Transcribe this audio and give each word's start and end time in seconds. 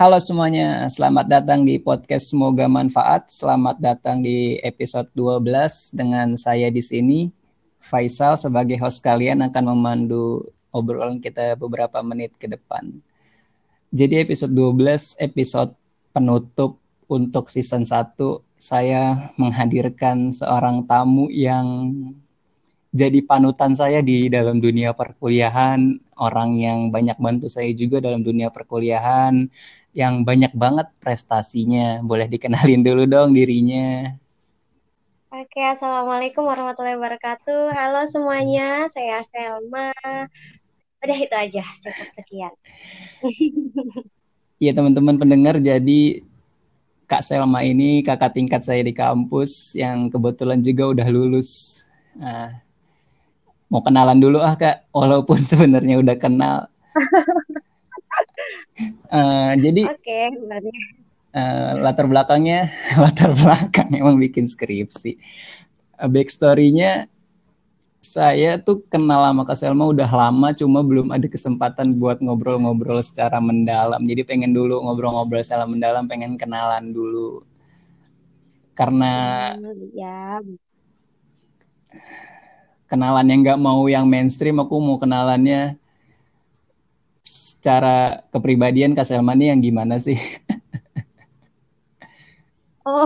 Halo 0.00 0.16
semuanya, 0.16 0.88
selamat 0.88 1.28
datang 1.28 1.60
di 1.68 1.76
podcast 1.76 2.32
Semoga 2.32 2.64
Manfaat. 2.72 3.28
Selamat 3.28 3.76
datang 3.76 4.24
di 4.24 4.56
episode 4.64 5.12
12 5.12 5.92
dengan 5.92 6.40
saya 6.40 6.72
di 6.72 6.80
sini. 6.80 7.28
Faisal 7.84 8.40
sebagai 8.40 8.80
host 8.80 9.04
kalian 9.04 9.44
akan 9.44 9.76
memandu 9.76 10.48
obrolan 10.72 11.20
kita 11.20 11.52
beberapa 11.52 12.00
menit 12.00 12.32
ke 12.40 12.48
depan. 12.48 12.96
Jadi 13.92 14.24
episode 14.24 14.56
12, 14.56 15.20
episode 15.20 15.76
penutup 16.16 16.80
untuk 17.04 17.52
season 17.52 17.84
1, 17.84 18.16
saya 18.56 19.36
menghadirkan 19.36 20.32
seorang 20.32 20.88
tamu 20.88 21.28
yang 21.28 21.92
jadi 22.90 23.20
panutan 23.20 23.76
saya 23.76 24.00
di 24.00 24.32
dalam 24.32 24.64
dunia 24.64 24.96
perkuliahan, 24.96 25.92
orang 26.18 26.56
yang 26.58 26.78
banyak 26.88 27.20
bantu 27.22 27.46
saya 27.46 27.70
juga 27.76 28.02
dalam 28.02 28.24
dunia 28.24 28.50
perkuliahan, 28.50 29.46
yang 29.90 30.22
banyak 30.22 30.54
banget 30.54 30.88
prestasinya. 31.02 32.02
Boleh 32.02 32.30
dikenalin 32.30 32.82
dulu 32.86 33.06
dong 33.06 33.34
dirinya. 33.34 34.14
Oke, 35.30 35.62
Assalamualaikum 35.62 36.42
warahmatullahi 36.42 36.98
wabarakatuh. 36.98 37.70
Halo 37.70 38.02
semuanya, 38.10 38.90
saya 38.90 39.22
Selma. 39.30 39.94
Udah 41.00 41.18
itu 41.18 41.34
aja, 41.34 41.62
cukup 41.62 42.08
sekian. 42.10 42.54
Iya 44.60 44.76
teman-teman 44.76 45.16
pendengar, 45.16 45.56
jadi 45.56 46.20
Kak 47.08 47.24
Selma 47.24 47.64
ini 47.64 48.04
kakak 48.04 48.36
tingkat 48.36 48.60
saya 48.60 48.84
di 48.84 48.92
kampus 48.92 49.72
yang 49.72 50.12
kebetulan 50.12 50.60
juga 50.60 50.92
udah 50.92 51.08
lulus. 51.08 51.82
Nah, 52.14 52.60
mau 53.70 53.80
kenalan 53.80 54.18
dulu 54.18 54.42
ah 54.42 54.58
kak 54.58 54.90
walaupun 54.90 55.40
sebenarnya 55.50 56.02
udah 56.02 56.16
kenal 56.18 56.66
uh, 59.10 59.52
jadi 59.56 59.82
okay, 59.90 60.28
uh, 60.30 60.60
eh, 61.34 61.72
latar 61.78 62.06
belakangnya 62.06 62.70
latar 63.02 63.32
belakang 63.34 63.88
emang 63.94 64.18
bikin 64.18 64.46
skripsi. 64.46 65.16
Uh, 65.96 66.08
backstorynya 66.10 67.10
saya 68.00 68.56
tuh 68.56 68.80
kenal 68.88 69.20
sama 69.28 69.44
Kak 69.44 69.56
Selma 69.60 69.84
udah 69.84 70.08
lama 70.08 70.56
cuma 70.56 70.80
belum 70.80 71.12
ada 71.12 71.28
kesempatan 71.28 72.00
buat 72.00 72.18
ngobrol-ngobrol 72.24 73.04
secara 73.04 73.38
mendalam. 73.44 74.00
Jadi 74.00 74.24
pengen 74.24 74.56
dulu 74.56 74.80
ngobrol-ngobrol 74.80 75.44
secara 75.44 75.68
mendalam 75.68 76.08
pengen 76.08 76.40
kenalan 76.40 76.96
dulu. 76.96 77.44
Karena 78.72 79.52
ya 79.92 80.40
kenalan 82.90 83.26
yang 83.30 83.40
nggak 83.46 83.60
mau 83.60 83.84
yang 83.86 84.08
mainstream 84.08 84.58
aku 84.58 84.80
mau 84.80 84.96
kenalannya 84.96 85.79
secara 87.60 88.24
kepribadian 88.32 88.96
Kak 88.96 89.04
Selma 89.04 89.36
nih 89.36 89.52
yang 89.52 89.60
gimana 89.60 90.00
sih? 90.00 90.16
oh. 92.88 93.04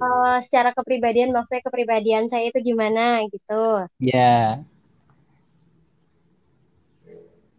uh, 0.00 0.40
secara 0.40 0.72
kepribadian 0.72 1.36
maksudnya 1.36 1.60
kepribadian 1.68 2.32
saya 2.32 2.48
itu 2.48 2.64
gimana 2.64 3.20
gitu? 3.28 3.84
Ya. 4.00 4.08
Yeah. 4.08 4.48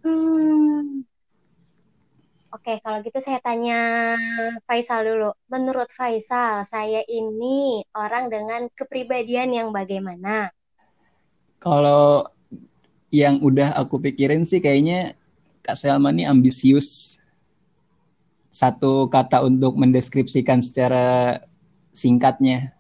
Hmm, 0.06 1.06
Oke, 2.66 2.81
kalau 2.81 2.97
gitu 3.06 3.22
saya 3.22 3.38
tanya 3.45 4.17
Faisal 4.66 5.06
dulu. 5.06 5.30
Menurut 5.53 5.86
Faisal, 5.94 6.66
saya 6.66 7.06
ini 7.06 7.86
orang 7.94 8.33
dengan 8.33 8.66
kepribadian 8.73 9.53
yang 9.53 9.69
bagaimana? 9.69 10.50
Kalau 11.61 12.25
yang 13.14 13.42
udah 13.42 13.78
aku 13.78 14.02
pikirin 14.02 14.44
sih 14.44 14.59
kayaknya 14.59 15.14
Kak 15.66 15.78
Selma 15.78 16.14
ini 16.14 16.30
ambisius. 16.30 17.17
Satu 18.53 19.12
kata 19.12 19.44
untuk 19.44 19.75
mendeskripsikan 19.75 20.64
secara 20.64 21.39
singkatnya. 21.92 22.72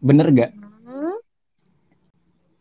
Bener 0.00 0.32
gak? 0.32 0.50
Hmm. 0.88 1.18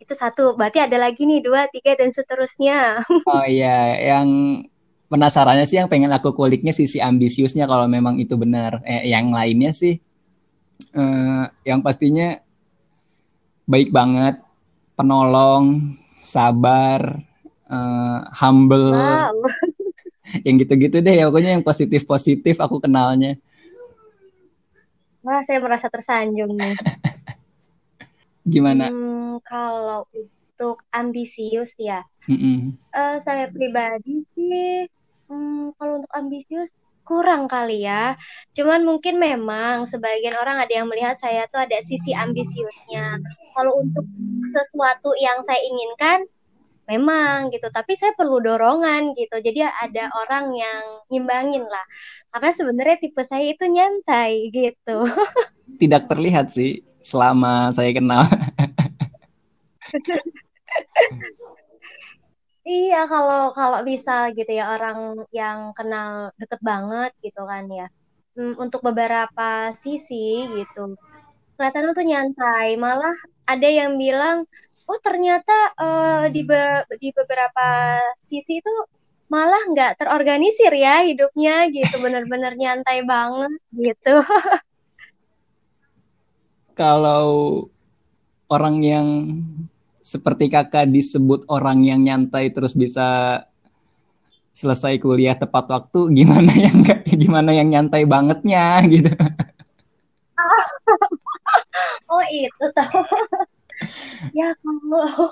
Itu 0.02 0.14
satu, 0.18 0.58
berarti 0.60 0.84
ada 0.84 1.00
lagi 1.00 1.24
nih 1.24 1.40
dua, 1.40 1.72
tiga, 1.72 1.96
dan 1.96 2.12
seterusnya. 2.12 3.06
Oh 3.32 3.46
iya, 3.48 3.96
yang 4.18 4.28
penasarannya 5.08 5.64
sih 5.64 5.80
yang 5.80 5.88
pengen 5.88 6.12
aku 6.12 6.36
kuliknya 6.36 6.76
sisi 6.76 7.00
ambisiusnya 7.00 7.70
kalau 7.70 7.88
memang 7.88 8.20
itu 8.20 8.36
benar. 8.36 8.84
Eh, 8.84 9.08
yang 9.08 9.32
lainnya 9.32 9.72
sih 9.72 10.02
eh, 10.96 11.44
yang 11.64 11.80
pastinya 11.80 12.40
baik 13.70 13.94
banget, 13.94 14.42
penolong, 15.00 15.96
sabar, 16.32 17.20
eh, 17.68 18.20
humble. 18.40 18.96
Wow. 18.96 19.36
yang 20.48 20.56
gitu-gitu 20.64 21.04
deh 21.04 21.16
ya 21.20 21.28
pokoknya 21.28 21.60
yang 21.60 21.66
positif-positif 21.66 22.56
aku 22.64 22.80
kenalnya. 22.80 23.36
Wah, 25.22 25.44
saya 25.46 25.62
merasa 25.62 25.92
tersanjung 25.92 26.56
nih. 26.58 26.76
Gimana? 28.54 28.90
Hmm, 28.90 29.38
kalau 29.46 30.10
untuk 30.16 30.82
ambisius 30.90 31.76
ya, 31.78 32.02
mm 32.26 32.38
-mm. 32.38 32.58
Uh, 32.94 33.18
saya 33.22 33.50
pribadi 33.54 34.26
sih 34.34 34.90
hmm, 35.30 35.78
kalau 35.78 36.02
untuk 36.02 36.12
ambisius 36.14 36.70
kurang 37.12 37.52
kali 37.52 37.84
ya. 37.84 38.16
Cuman 38.56 38.88
mungkin 38.88 39.20
memang 39.20 39.84
sebagian 39.84 40.40
orang 40.40 40.64
ada 40.64 40.72
yang 40.72 40.88
melihat 40.88 41.20
saya 41.20 41.44
tuh 41.52 41.60
ada 41.60 41.76
sisi 41.84 42.16
ambisiusnya. 42.16 43.20
Kalau 43.52 43.84
untuk 43.84 44.08
sesuatu 44.48 45.12
yang 45.20 45.44
saya 45.44 45.60
inginkan 45.60 46.24
memang 46.88 47.52
gitu, 47.52 47.68
tapi 47.68 48.00
saya 48.00 48.16
perlu 48.16 48.40
dorongan 48.40 49.12
gitu. 49.20 49.44
Jadi 49.44 49.68
ada 49.68 50.08
orang 50.24 50.56
yang 50.56 50.84
nyimbangin 51.12 51.68
lah. 51.68 51.84
Karena 52.32 52.56
sebenarnya 52.56 52.98
tipe 53.04 53.28
saya 53.28 53.44
itu 53.44 53.68
nyantai 53.68 54.48
gitu. 54.56 55.04
Tidak 55.84 56.08
terlihat 56.08 56.48
sih 56.48 56.80
selama 57.04 57.76
saya 57.76 57.92
kenal. 57.92 58.24
Iya, 62.62 63.10
kalau 63.10 63.42
kalau 63.58 63.80
bisa 63.82 64.30
gitu 64.38 64.52
ya 64.54 64.78
orang 64.78 64.98
yang 65.34 65.74
kenal 65.78 66.30
deket 66.38 66.62
banget 66.62 67.12
gitu 67.26 67.42
kan 67.52 67.66
ya. 67.80 67.90
Hmm, 68.38 68.54
untuk 68.64 68.86
beberapa 68.86 69.74
sisi 69.74 70.46
gitu. 70.58 70.94
Kelihatan 71.58 71.94
tuh 71.98 72.06
nyantai, 72.06 72.78
malah 72.78 73.16
ada 73.50 73.66
yang 73.66 73.98
bilang, 73.98 74.46
oh 74.86 75.00
ternyata 75.02 75.74
uh, 75.78 76.24
di 76.30 76.42
be 76.46 76.86
di 77.02 77.10
beberapa 77.18 77.98
sisi 78.22 78.62
itu 78.62 78.74
malah 79.26 79.62
nggak 79.72 79.92
terorganisir 79.98 80.72
ya 80.76 81.02
hidupnya 81.02 81.66
gitu, 81.74 81.96
bener-bener 82.04 82.54
nyantai 82.62 83.02
banget 83.08 83.54
gitu. 83.74 84.22
Kalau 86.80 87.66
orang 88.54 88.78
yang 88.86 89.08
seperti 90.12 90.52
kakak 90.52 90.92
disebut 90.92 91.48
orang 91.48 91.88
yang 91.88 92.04
nyantai 92.04 92.52
terus 92.52 92.76
bisa 92.76 93.40
selesai 94.52 95.00
kuliah 95.00 95.40
tepat 95.40 95.72
waktu 95.72 96.12
gimana 96.20 96.52
yang 96.52 96.84
gimana 97.08 97.56
yang 97.56 97.72
nyantai 97.72 98.04
bangetnya 98.04 98.84
gitu. 98.92 99.12
Oh 102.12 102.24
itu 102.28 102.66
tahu 102.76 103.02
ya 104.40 104.52
kalau 104.60 105.32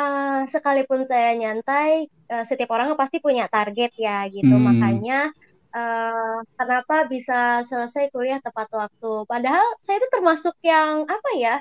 uh, 0.00 0.40
sekalipun 0.48 1.04
saya 1.04 1.36
nyantai 1.36 2.08
uh, 2.32 2.44
setiap 2.48 2.72
orang 2.72 2.96
pasti 2.96 3.20
punya 3.20 3.52
target 3.52 3.92
ya 4.00 4.24
gitu. 4.32 4.48
Hmm. 4.48 4.64
makanya 4.64 5.28
uh, 5.76 6.40
kenapa 6.56 7.04
bisa 7.04 7.60
selesai 7.68 8.08
kuliah 8.08 8.40
tepat 8.40 8.72
waktu? 8.72 9.28
Padahal 9.28 9.76
saya 9.84 10.00
itu 10.00 10.08
termasuk 10.08 10.56
yang 10.64 11.04
apa 11.04 11.30
ya 11.36 11.60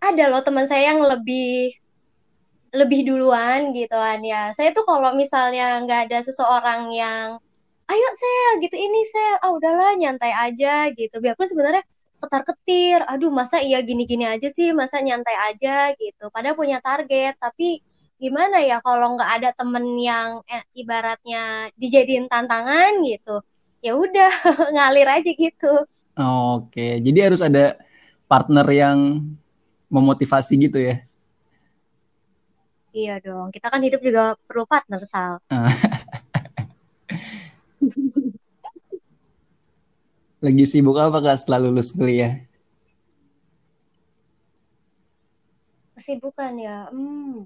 ada 0.00 0.24
loh 0.28 0.42
teman 0.44 0.66
saya 0.68 0.92
yang 0.94 1.02
lebih 1.02 1.76
lebih 2.76 3.08
duluan 3.08 3.72
gitu 3.72 3.96
kan 3.96 4.20
ya. 4.20 4.52
Saya 4.52 4.70
tuh 4.76 4.84
kalau 4.84 5.16
misalnya 5.16 5.80
nggak 5.82 6.10
ada 6.10 6.18
seseorang 6.24 6.92
yang 6.92 7.40
ayo 7.86 8.08
sel 8.18 8.52
gitu 8.60 8.76
ini 8.76 9.00
sel, 9.06 9.34
ah 9.40 9.50
udahlah 9.54 9.94
nyantai 9.96 10.32
aja 10.34 10.90
gitu. 10.92 11.16
Biarpun 11.22 11.48
sebenarnya 11.48 11.82
ketar 12.20 12.42
ketir, 12.42 13.00
aduh 13.06 13.30
masa 13.30 13.60
iya 13.62 13.80
gini-gini 13.84 14.26
aja 14.26 14.48
sih, 14.50 14.72
masa 14.74 15.00
nyantai 15.00 15.36
aja 15.52 15.94
gitu. 15.96 16.28
Padahal 16.32 16.56
punya 16.58 16.78
target, 16.82 17.38
tapi 17.38 17.80
gimana 18.16 18.64
ya 18.64 18.80
kalau 18.80 19.14
nggak 19.14 19.30
ada 19.40 19.50
temen 19.52 19.84
yang 20.00 20.40
eh, 20.48 20.64
ibaratnya 20.72 21.70
dijadiin 21.76 22.26
tantangan 22.32 23.04
gitu, 23.04 23.44
ya 23.84 23.92
udah 23.94 24.32
ngalir 24.74 25.08
aja 25.08 25.30
gitu. 25.30 25.72
Oke, 26.56 26.98
jadi 27.04 27.28
harus 27.28 27.44
ada 27.44 27.76
partner 28.26 28.66
yang 28.72 28.98
memotivasi 29.96 30.60
gitu 30.60 30.76
ya. 30.76 31.00
Iya 32.96 33.20
dong, 33.20 33.52
kita 33.52 33.68
kan 33.68 33.80
hidup 33.84 34.00
juga 34.00 34.36
perlu 34.48 34.64
partner, 34.64 35.00
Sal. 35.04 35.36
Lagi 40.44 40.64
sibuk 40.68 40.96
apa 40.96 41.20
kak 41.20 41.36
setelah 41.40 41.68
lulus 41.68 41.92
kuliah? 41.92 42.40
Kesibukan 45.96 46.56
ya, 46.56 46.88
hmm. 46.92 47.44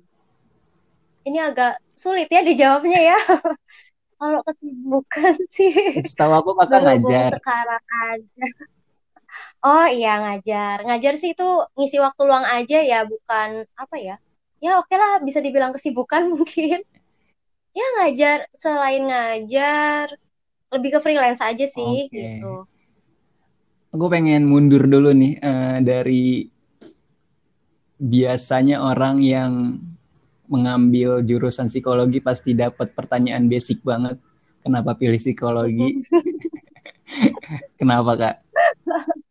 ini 1.27 1.39
agak 1.39 1.83
sulit 1.99 2.31
ya 2.31 2.43
dijawabnya 2.47 3.01
ya. 3.15 3.19
Kalau 4.21 4.45
kesibukan 4.45 5.35
sih. 5.49 5.73
Setahu 6.05 6.33
aku 6.45 6.51
kakak 6.61 6.81
ngajar. 6.85 7.31
Sekarang 7.41 7.85
aja. 8.05 8.47
Oh 9.61 9.87
iya 9.87 10.17
ngajar. 10.25 10.89
Ngajar 10.89 11.15
sih 11.21 11.37
itu 11.37 11.49
ngisi 11.77 12.01
waktu 12.01 12.23
luang 12.25 12.49
aja 12.49 12.81
ya, 12.81 13.05
bukan 13.05 13.69
apa 13.77 13.97
ya? 14.01 14.17
Ya 14.61 14.81
oke 14.81 14.93
lah 14.97 15.21
bisa 15.21 15.45
dibilang 15.45 15.77
kesibukan 15.77 16.29
mungkin. 16.33 16.81
Ya 17.77 17.87
ngajar 18.01 18.49
selain 18.57 19.07
ngajar 19.07 20.17
lebih 20.71 20.91
ke 20.97 20.99
freelance 21.03 21.43
aja 21.45 21.67
sih 21.69 22.09
okay. 22.09 22.41
gitu. 22.41 22.65
Aku 23.91 24.07
pengen 24.07 24.47
mundur 24.47 24.87
dulu 24.87 25.11
nih 25.11 25.39
uh, 25.43 25.79
dari 25.83 26.47
biasanya 28.01 28.81
orang 28.81 29.19
yang 29.21 29.83
mengambil 30.51 31.23
jurusan 31.23 31.71
psikologi 31.71 32.19
pasti 32.19 32.57
dapat 32.57 32.97
pertanyaan 32.97 33.47
basic 33.47 33.85
banget. 33.85 34.19
Kenapa 34.65 34.97
pilih 34.97 35.21
psikologi? 35.21 36.01
Kenapa 37.79 38.13
kak? 38.17 38.37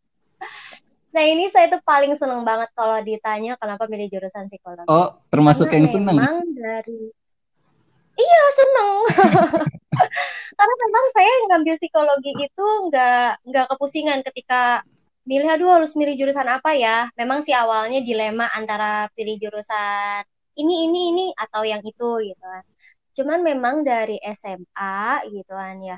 Nah 1.10 1.22
ini 1.26 1.50
saya 1.50 1.66
tuh 1.66 1.82
paling 1.82 2.14
seneng 2.14 2.46
banget 2.46 2.70
kalau 2.74 2.98
ditanya 3.02 3.58
kenapa 3.58 3.90
milih 3.90 4.06
jurusan 4.10 4.46
psikologi. 4.46 4.86
Oh 4.86 5.18
termasuk 5.30 5.66
Karena 5.66 5.76
yang 5.82 5.88
seneng? 5.90 6.16
Memang 6.18 6.36
dari 6.54 7.00
Iya 8.20 8.42
seneng. 8.52 8.94
Karena 10.58 10.74
memang 10.84 11.04
saya 11.16 11.32
ngambil 11.48 11.74
psikologi 11.80 12.32
itu 12.36 12.66
nggak 12.90 13.48
nggak 13.48 13.66
kepusingan 13.72 14.20
ketika 14.28 14.84
milih 15.24 15.48
aduh 15.48 15.70
harus 15.80 15.96
milih 15.96 16.14
jurusan 16.20 16.46
apa 16.46 16.76
ya. 16.76 17.08
Memang 17.16 17.40
sih 17.40 17.54
awalnya 17.56 18.04
dilema 18.04 18.46
antara 18.52 19.08
pilih 19.16 19.40
jurusan 19.40 20.22
ini 20.60 20.74
ini 20.90 21.00
ini 21.14 21.26
atau 21.32 21.62
yang 21.64 21.80
itu 21.80 22.08
gitu 22.28 22.44
kan. 22.44 22.64
Cuman 23.16 23.40
memang 23.42 23.74
dari 23.82 24.20
SMA 24.22 25.24
gitu 25.32 25.52
kan 25.56 25.76
ya. 25.80 25.96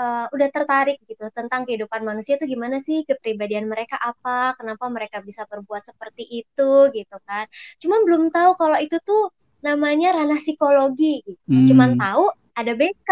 Uh, 0.00 0.24
udah 0.32 0.48
tertarik 0.48 0.96
gitu 1.04 1.28
tentang 1.28 1.68
kehidupan 1.68 2.00
manusia 2.00 2.40
itu 2.40 2.48
gimana 2.48 2.80
sih 2.80 3.04
kepribadian 3.04 3.68
mereka 3.68 4.00
apa 4.00 4.56
kenapa 4.56 4.88
mereka 4.88 5.20
bisa 5.20 5.44
berbuat 5.44 5.84
seperti 5.84 6.24
itu 6.40 6.88
gitu 6.96 7.16
kan 7.28 7.44
cuman 7.76 8.08
belum 8.08 8.22
tahu 8.32 8.56
kalau 8.56 8.80
itu 8.80 8.96
tuh 9.04 9.28
namanya 9.60 10.16
ranah 10.16 10.40
psikologi 10.40 11.20
gitu. 11.24 11.40
Hmm. 11.48 11.68
Cuman 11.68 11.90
tahu 12.00 12.24
ada 12.56 12.72
BK 12.76 13.10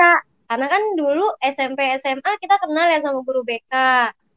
karena 0.48 0.66
kan 0.66 0.82
dulu 0.96 1.26
SMP 1.44 1.80
SMA 2.00 2.32
kita 2.40 2.56
kenal 2.60 2.88
ya 2.88 2.98
sama 3.04 3.20
guru 3.20 3.44
BK. 3.44 3.72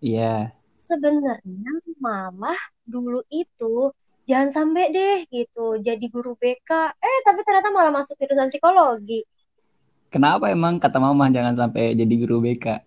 Iya. 0.04 0.20
Yeah. 0.20 0.42
Sebenarnya 0.82 1.74
malah 2.02 2.60
dulu 2.84 3.24
itu 3.32 3.94
jangan 4.28 4.50
sampai 4.52 4.92
deh 4.92 5.18
gitu 5.32 5.80
jadi 5.80 6.06
guru 6.12 6.36
BK. 6.36 6.70
Eh 7.00 7.18
tapi 7.24 7.40
ternyata 7.48 7.72
malah 7.72 7.94
masuk 7.96 8.20
jurusan 8.20 8.52
psikologi. 8.52 9.24
Kenapa 10.12 10.52
emang 10.52 10.76
kata 10.76 11.00
mama 11.00 11.32
jangan 11.32 11.56
sampai 11.56 11.96
jadi 11.96 12.14
guru 12.20 12.44
BK? 12.44 12.84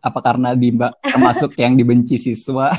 Apa 0.00 0.18
karena 0.24 0.56
di 0.56 0.72
termasuk 1.04 1.52
yang 1.62 1.76
dibenci 1.76 2.16
siswa? 2.16 2.72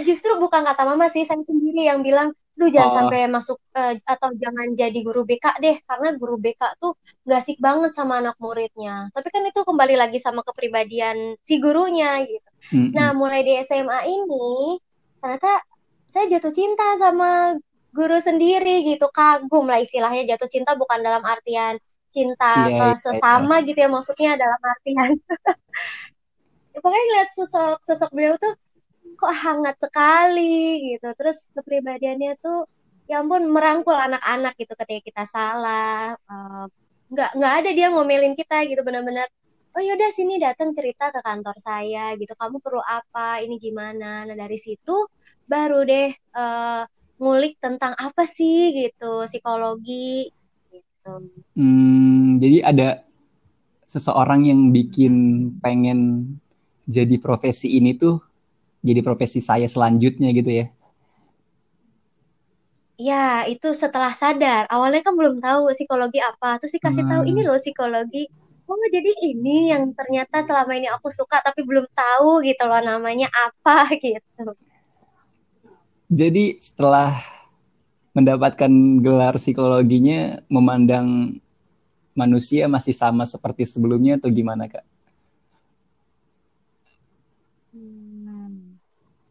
Justru 0.00 0.40
bukan 0.40 0.64
kata 0.64 0.88
mama 0.88 1.12
sih, 1.12 1.28
saya 1.28 1.44
sendiri 1.44 1.84
yang 1.84 2.00
bilang 2.00 2.32
lu 2.54 2.70
jangan 2.70 2.90
oh. 2.90 2.96
sampai 3.02 3.26
masuk 3.26 3.58
uh, 3.74 3.98
atau 4.06 4.30
jangan 4.38 4.78
jadi 4.78 4.94
guru 5.02 5.26
BK 5.26 5.58
deh 5.58 5.76
karena 5.82 6.14
guru 6.14 6.38
BK 6.38 6.78
tuh 6.78 6.94
gak 7.26 7.42
asik 7.42 7.58
banget 7.58 7.90
sama 7.90 8.22
anak 8.22 8.38
muridnya 8.38 9.10
tapi 9.10 9.26
kan 9.34 9.42
itu 9.42 9.66
kembali 9.66 9.98
lagi 9.98 10.22
sama 10.22 10.46
kepribadian 10.46 11.34
si 11.42 11.58
gurunya 11.58 12.22
gitu 12.22 12.50
mm-hmm. 12.78 12.94
nah 12.94 13.10
mulai 13.10 13.42
di 13.42 13.58
SMA 13.66 14.06
ini 14.06 14.78
ternyata 15.18 15.66
saya 16.06 16.30
jatuh 16.30 16.54
cinta 16.54 16.94
sama 16.94 17.58
guru 17.94 18.18
sendiri 18.18 18.82
gitu 18.82 19.06
kagum 19.14 19.70
lah 19.70 19.78
istilahnya 19.78 20.34
jatuh 20.34 20.50
cinta 20.50 20.74
bukan 20.74 20.98
dalam 20.98 21.22
artian 21.22 21.78
cinta 22.14 22.70
yeah, 22.70 22.78
ke 22.78 22.86
iya, 22.94 23.02
sesama 23.02 23.54
yeah. 23.58 23.66
gitu 23.66 23.78
ya 23.82 23.88
maksudnya 23.90 24.30
dalam 24.38 24.60
artian. 24.62 25.10
Pokoknya 26.74 27.02
lihat 27.18 27.28
sosok 27.34 27.78
sosok 27.82 28.10
beliau 28.14 28.34
tuh 28.38 28.54
kok 29.18 29.34
hangat 29.34 29.76
sekali 29.82 30.94
gitu. 30.94 31.10
Terus 31.18 31.50
kepribadiannya 31.54 32.38
tuh 32.38 32.70
ya 33.10 33.22
ampun 33.22 33.50
merangkul 33.50 33.94
anak-anak 33.94 34.54
gitu 34.58 34.74
ketika 34.78 35.00
kita 35.06 35.24
salah 35.28 36.16
uh, 36.30 36.66
nggak 37.12 37.30
nggak 37.36 37.54
ada 37.62 37.70
dia 37.76 37.86
ngomelin 37.92 38.32
kita 38.32 38.64
gitu 38.64 38.80
benar-benar 38.80 39.28
oh 39.76 39.82
yaudah 39.84 40.08
sini 40.08 40.40
datang 40.40 40.72
cerita 40.72 41.10
ke 41.10 41.20
kantor 41.22 41.56
saya 41.58 42.14
gitu. 42.14 42.34
Kamu 42.38 42.62
perlu 42.62 42.82
apa? 42.82 43.42
Ini 43.42 43.58
gimana? 43.58 44.22
Nah 44.22 44.36
dari 44.38 44.58
situ 44.58 45.10
baru 45.44 45.82
deh 45.82 46.10
uh, 46.34 46.82
ngulik 47.18 47.58
tentang 47.62 47.94
apa 47.94 48.26
sih 48.26 48.74
gitu 48.74 49.24
psikologi 49.28 50.28
gitu 50.70 51.12
hmm, 51.54 52.42
jadi 52.42 52.58
ada 52.66 52.88
seseorang 53.86 54.48
yang 54.48 54.60
bikin 54.74 55.14
pengen 55.62 56.26
jadi 56.84 57.16
profesi 57.22 57.78
ini 57.78 57.94
tuh 57.94 58.20
jadi 58.84 59.00
profesi 59.00 59.40
saya 59.40 59.64
selanjutnya 59.64 60.28
gitu 60.36 60.52
ya? 60.52 60.66
Ya, 63.00 63.48
itu 63.48 63.72
setelah 63.72 64.12
sadar. 64.12 64.68
Awalnya 64.68 65.02
kan 65.02 65.16
belum 65.16 65.40
tahu 65.40 65.72
psikologi 65.72 66.20
apa. 66.20 66.60
Terus 66.60 66.76
dikasih 66.76 67.08
hmm. 67.08 67.10
tahu 67.10 67.22
ini 67.26 67.40
loh 67.42 67.56
psikologi. 67.56 68.28
Oh, 68.68 68.76
jadi 68.92 69.12
ini 69.24 69.72
yang 69.72 69.92
ternyata 69.96 70.44
selama 70.44 70.72
ini 70.76 70.88
aku 70.92 71.08
suka 71.12 71.40
tapi 71.40 71.64
belum 71.64 71.84
tahu 71.92 72.44
gitu 72.44 72.64
loh 72.64 72.80
namanya 72.84 73.28
apa 73.32 73.88
gitu. 74.04 74.52
Jadi 76.14 76.62
setelah 76.62 77.18
mendapatkan 78.14 78.70
gelar 79.02 79.34
psikologinya 79.34 80.38
memandang 80.46 81.34
manusia 82.14 82.70
masih 82.70 82.94
sama 82.94 83.26
seperti 83.26 83.66
sebelumnya 83.66 84.14
atau 84.22 84.30
gimana, 84.30 84.70
Kak? 84.70 84.93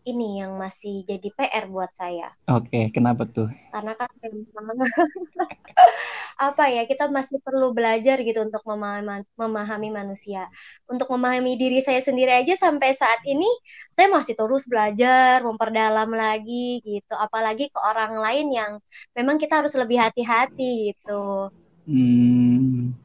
Ini 0.04 0.44
yang 0.44 0.60
masih 0.60 1.04
jadi 1.08 1.28
PR 1.34 1.66
buat 1.72 1.92
saya. 1.96 2.32
Oke, 2.52 2.68
okay, 2.68 2.84
kenapa 2.92 3.24
tuh? 3.24 3.48
Karena 3.72 3.96
kan 3.96 4.10
memang 4.22 4.78
apa 6.48 6.64
ya 6.68 6.84
kita 6.84 7.08
masih 7.08 7.40
perlu 7.40 7.72
belajar 7.72 8.20
gitu 8.20 8.44
untuk 8.44 8.64
memahami, 8.68 9.24
memahami 9.40 9.90
manusia. 9.90 10.52
Untuk 10.86 11.08
memahami 11.12 11.56
diri 11.56 11.80
saya 11.80 12.04
sendiri 12.04 12.36
aja 12.36 12.54
sampai 12.60 12.92
saat 12.92 13.24
ini 13.24 13.48
saya 13.96 14.12
masih 14.12 14.36
terus 14.36 14.68
belajar, 14.68 15.40
memperdalam 15.42 16.12
lagi 16.12 16.84
gitu. 16.84 17.14
Apalagi 17.16 17.72
ke 17.72 17.80
orang 17.80 18.20
lain 18.20 18.48
yang 18.52 18.72
memang 19.16 19.40
kita 19.40 19.64
harus 19.64 19.74
lebih 19.80 20.00
hati-hati 20.04 20.92
gitu. 20.92 21.48
Hmm. 21.88 22.96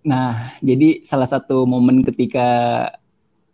Nah, 0.00 0.56
jadi 0.64 1.04
salah 1.04 1.28
satu 1.28 1.68
momen 1.68 2.00
ketika 2.00 2.48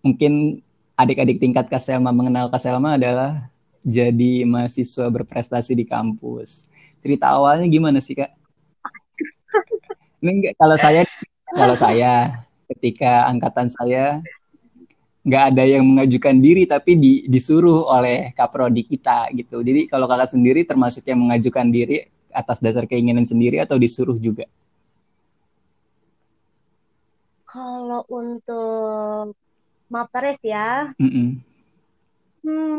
mungkin 0.06 0.62
adik-adik 0.96 1.36
tingkat 1.36 1.68
Kak 1.68 1.78
Selma 1.78 2.10
mengenal 2.10 2.48
Kak 2.48 2.58
Selma 2.58 2.96
adalah 2.96 3.52
jadi 3.86 4.42
mahasiswa 4.48 5.12
berprestasi 5.12 5.76
di 5.76 5.84
kampus. 5.86 6.72
Cerita 6.98 7.36
awalnya 7.36 7.68
gimana 7.68 8.00
sih 8.00 8.16
Kak? 8.16 8.32
Ini 10.24 10.30
enggak, 10.32 10.54
kalau 10.58 10.76
saya 10.80 11.04
kalau 11.52 11.76
saya 11.78 12.42
ketika 12.66 13.30
angkatan 13.30 13.70
saya 13.70 14.18
nggak 15.26 15.44
ada 15.54 15.64
yang 15.66 15.82
mengajukan 15.86 16.38
diri 16.38 16.66
tapi 16.70 16.94
di, 16.98 17.12
disuruh 17.26 17.86
oleh 17.92 18.32
kaprodi 18.34 18.82
kita 18.86 19.30
gitu. 19.36 19.62
Jadi 19.62 19.86
kalau 19.86 20.06
kakak 20.10 20.32
sendiri 20.32 20.66
termasuk 20.66 21.06
yang 21.06 21.22
mengajukan 21.22 21.66
diri 21.70 22.08
atas 22.30 22.58
dasar 22.58 22.88
keinginan 22.88 23.26
sendiri 23.26 23.58
atau 23.62 23.76
disuruh 23.76 24.16
juga? 24.18 24.46
Kalau 27.46 28.02
untuk 28.10 29.34
Mapres 29.88 30.40
ya. 30.42 30.92
Mm 30.98 31.10
-mm. 31.10 31.28
Hmm, 32.46 32.76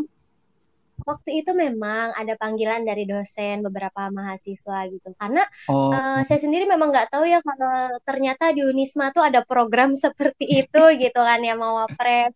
waktu 1.06 1.46
itu 1.46 1.52
memang 1.54 2.16
ada 2.18 2.34
panggilan 2.40 2.82
dari 2.82 3.06
dosen 3.06 3.62
beberapa 3.62 4.10
mahasiswa 4.10 4.90
gitu 4.90 5.14
karena 5.20 5.46
oh. 5.70 5.94
uh, 5.94 6.22
saya 6.26 6.40
sendiri 6.42 6.66
memang 6.66 6.90
nggak 6.90 7.14
tahu 7.14 7.28
ya 7.30 7.44
kalau 7.46 8.02
ternyata 8.02 8.50
di 8.56 8.66
Unisma 8.66 9.14
tuh 9.14 9.22
ada 9.22 9.46
program 9.46 9.94
seperti 10.04 10.66
itu 10.66 10.84
gitu 10.98 11.20
kan 11.22 11.44
ya 11.46 11.54
mau 11.54 11.86
wapres 11.86 12.34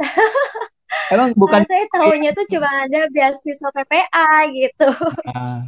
emang 1.12 1.36
bukan 1.36 1.62
nah, 1.62 1.68
saya 1.68 1.84
tahunya 1.92 2.30
tuh 2.32 2.46
cuma 2.48 2.68
ada 2.88 3.00
beasiswa 3.12 3.70
PPA 3.74 4.30
gitu 4.56 4.88
uh, 5.28 5.60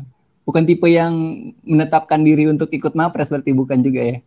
bukan 0.48 0.64
tipe 0.64 0.88
yang 0.88 1.12
menetapkan 1.66 2.24
diri 2.24 2.48
untuk 2.48 2.72
ikut 2.72 2.96
mapres 2.96 3.28
berarti 3.28 3.52
bukan 3.52 3.84
juga 3.84 4.16
ya 4.16 4.18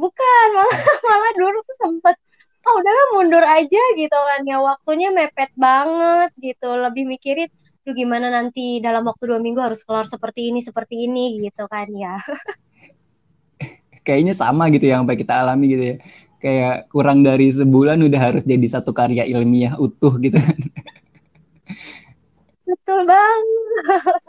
bukan 0.00 0.46
malah 0.56 0.80
malah 1.08 1.32
dulu 1.36 1.58
tuh 1.68 1.76
sempet 1.76 2.16
oh 2.64 2.74
udahlah 2.80 3.06
mundur 3.16 3.44
aja 3.44 3.82
gitu 3.96 4.16
kan 4.16 4.40
ya. 4.44 4.60
Waktunya 4.60 5.08
mepet 5.12 5.52
banget 5.56 6.30
gitu. 6.40 6.68
Lebih 6.76 7.04
mikirin 7.08 7.48
tuh 7.84 7.96
gimana 7.96 8.28
nanti 8.28 8.80
dalam 8.84 9.04
waktu 9.08 9.32
dua 9.32 9.40
minggu 9.40 9.60
harus 9.60 9.80
keluar 9.84 10.04
seperti 10.04 10.52
ini 10.52 10.60
seperti 10.60 11.08
ini 11.08 11.48
gitu 11.48 11.64
kan 11.68 11.88
ya. 11.92 12.20
Kayaknya 14.06 14.32
sama 14.32 14.72
gitu 14.72 14.88
yang 14.88 15.04
sampai 15.04 15.20
kita 15.20 15.44
alami 15.44 15.76
gitu 15.76 15.84
ya. 15.84 15.96
Kayak 16.40 16.88
kurang 16.88 17.20
dari 17.20 17.52
sebulan 17.52 18.00
udah 18.00 18.20
harus 18.20 18.42
jadi 18.48 18.64
satu 18.64 18.96
karya 18.96 19.28
ilmiah 19.28 19.76
utuh 19.76 20.16
gitu 20.20 20.40
kan. 20.40 20.56
Betul 22.68 23.04
banget. 23.04 24.20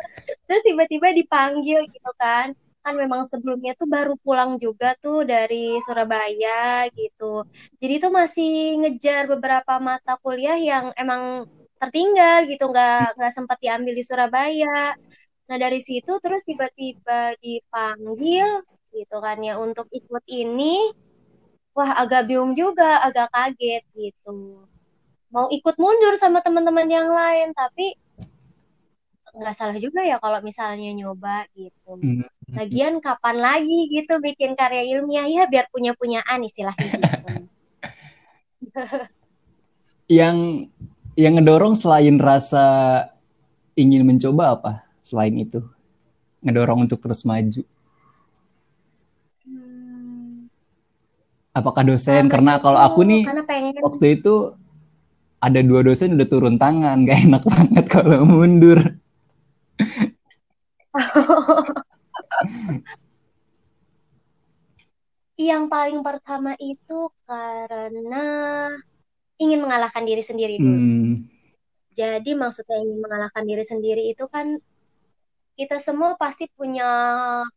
Terus 0.49 0.61
tiba-tiba 0.67 1.07
dipanggil 1.15 1.87
gitu 1.87 2.11
kan 2.19 2.51
kan 2.81 2.93
memang 2.97 3.21
sebelumnya 3.29 3.71
tuh 3.77 3.85
baru 3.85 4.13
pulang 4.25 4.57
juga 4.57 4.97
tuh 4.97 5.21
dari 5.23 5.77
Surabaya 5.85 6.89
gitu. 6.97 7.45
Jadi 7.77 7.93
tuh 8.03 8.11
masih 8.11 8.81
ngejar 8.81 9.29
beberapa 9.29 9.77
mata 9.77 10.17
kuliah 10.21 10.57
yang 10.57 10.89
emang 10.97 11.45
tertinggal 11.77 12.45
gitu 12.49 12.69
nggak 12.69 13.17
nggak 13.17 13.33
sempat 13.33 13.57
diambil 13.61 13.93
di 13.93 14.03
Surabaya. 14.05 14.97
Nah 15.49 15.57
dari 15.61 15.79
situ 15.81 16.11
terus 16.23 16.41
tiba-tiba 16.45 17.37
dipanggil 17.37 18.65
gitu 18.93 19.17
kan 19.21 19.37
ya 19.41 19.61
untuk 19.61 19.85
ikut 19.93 20.23
ini. 20.29 20.93
Wah 21.71 21.95
agak 22.03 22.27
bingung 22.27 22.51
juga 22.57 22.99
agak 23.05 23.31
kaget 23.31 23.83
gitu. 23.95 24.67
Mau 25.31 25.47
ikut 25.47 25.75
mundur 25.79 26.19
sama 26.19 26.43
teman-teman 26.43 26.87
yang 26.91 27.07
lain 27.07 27.55
tapi 27.55 27.95
nggak 29.31 29.55
salah 29.55 29.77
juga 29.79 30.03
ya 30.03 30.19
kalau 30.19 30.43
misalnya 30.43 30.91
nyoba 30.91 31.47
gitu. 31.55 31.97
Hmm. 31.97 32.27
Lagian 32.51 32.99
kapan 32.99 33.39
lagi 33.39 33.87
gitu 33.87 34.19
bikin 34.19 34.59
karya 34.59 34.83
ilmiah 34.97 35.27
ya 35.27 35.43
biar 35.47 35.71
punya 35.71 35.95
punyaan 35.95 36.43
istilahnya 36.43 36.99
gitu. 36.99 37.37
yang 40.21 40.67
yang 41.15 41.39
ngedorong 41.39 41.75
selain 41.75 42.19
rasa 42.19 42.65
ingin 43.75 44.03
mencoba 44.03 44.59
apa 44.59 44.73
selain 44.99 45.35
itu 45.39 45.63
ngedorong 46.43 46.87
untuk 46.87 46.99
terus 46.99 47.23
maju 47.23 47.63
hmm. 49.47 50.51
apakah 51.55 51.83
dosen 51.87 52.27
karena 52.27 52.59
kalau 52.59 52.79
aku 52.79 53.07
nih 53.07 53.23
pengen... 53.47 53.79
waktu 53.79 54.19
itu 54.19 54.55
ada 55.41 55.59
dua 55.65 55.81
dosen 55.81 56.15
udah 56.15 56.27
turun 56.29 56.55
tangan 56.59 57.01
gak 57.07 57.19
enak 57.27 57.43
banget 57.43 57.85
kalau 57.87 58.23
mundur 58.23 58.79
yang 65.41 65.71
paling 65.71 66.05
pertama 66.05 66.53
itu 66.61 67.09
karena 67.25 68.25
ingin 69.41 69.59
mengalahkan 69.63 70.05
diri 70.05 70.21
sendiri 70.21 70.61
dulu. 70.61 70.77
Hmm. 70.77 71.15
Jadi 71.97 72.31
maksudnya 72.37 72.77
ingin 72.77 72.99
mengalahkan 73.01 73.43
diri 73.43 73.65
sendiri 73.65 74.03
itu 74.13 74.29
kan 74.29 74.61
kita 75.59 75.77
semua 75.83 76.15
pasti 76.15 76.47
punya 76.53 76.87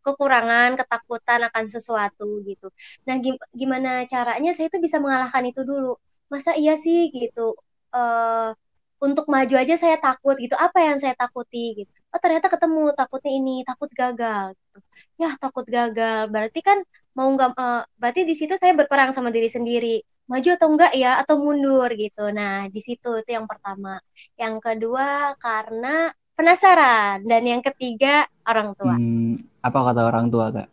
kekurangan, 0.02 0.76
ketakutan 0.76 1.46
akan 1.48 1.64
sesuatu 1.70 2.42
gitu. 2.42 2.68
Nah, 3.06 3.16
gimana 3.54 4.04
caranya 4.04 4.50
saya 4.52 4.68
itu 4.68 4.78
bisa 4.82 4.98
mengalahkan 4.98 5.44
itu 5.46 5.62
dulu? 5.62 5.96
Masa 6.28 6.52
iya 6.58 6.74
sih 6.74 7.08
gitu? 7.14 7.54
Uh, 7.94 8.50
untuk 8.98 9.30
maju 9.30 9.54
aja 9.56 9.78
saya 9.78 9.96
takut 10.00 10.36
gitu. 10.40 10.58
Apa 10.58 10.82
yang 10.82 10.98
saya 10.98 11.14
takuti 11.14 11.84
gitu? 11.84 11.94
Oh 12.14 12.20
ternyata 12.22 12.46
ketemu 12.46 12.94
takutnya 12.94 13.32
ini, 13.34 13.66
takut 13.66 13.90
gagal. 13.90 14.54
Gitu. 14.54 14.78
Ya 15.18 15.34
takut 15.34 15.66
gagal. 15.66 16.30
Berarti 16.30 16.60
kan 16.62 16.78
mau 17.10 17.26
nggak? 17.34 17.58
Uh, 17.58 17.82
berarti 17.98 18.22
di 18.22 18.38
situ 18.38 18.54
saya 18.54 18.70
berperang 18.78 19.10
sama 19.10 19.34
diri 19.34 19.50
sendiri 19.50 19.98
maju 20.24 20.50
atau 20.56 20.68
enggak 20.72 20.92
ya 20.96 21.20
atau 21.20 21.36
mundur 21.36 21.90
gitu. 21.98 22.30
Nah, 22.32 22.70
di 22.70 22.80
situ 22.80 23.20
itu 23.20 23.30
yang 23.34 23.50
pertama. 23.50 24.00
Yang 24.38 24.54
kedua 24.62 25.34
karena 25.42 26.14
penasaran 26.34 27.22
dan 27.26 27.42
yang 27.44 27.62
ketiga 27.62 28.30
orang 28.46 28.74
tua. 28.78 28.94
Hmm, 28.94 29.34
apa 29.58 29.78
kata 29.90 30.00
orang 30.06 30.26
tua, 30.30 30.46
Kak? 30.54 30.68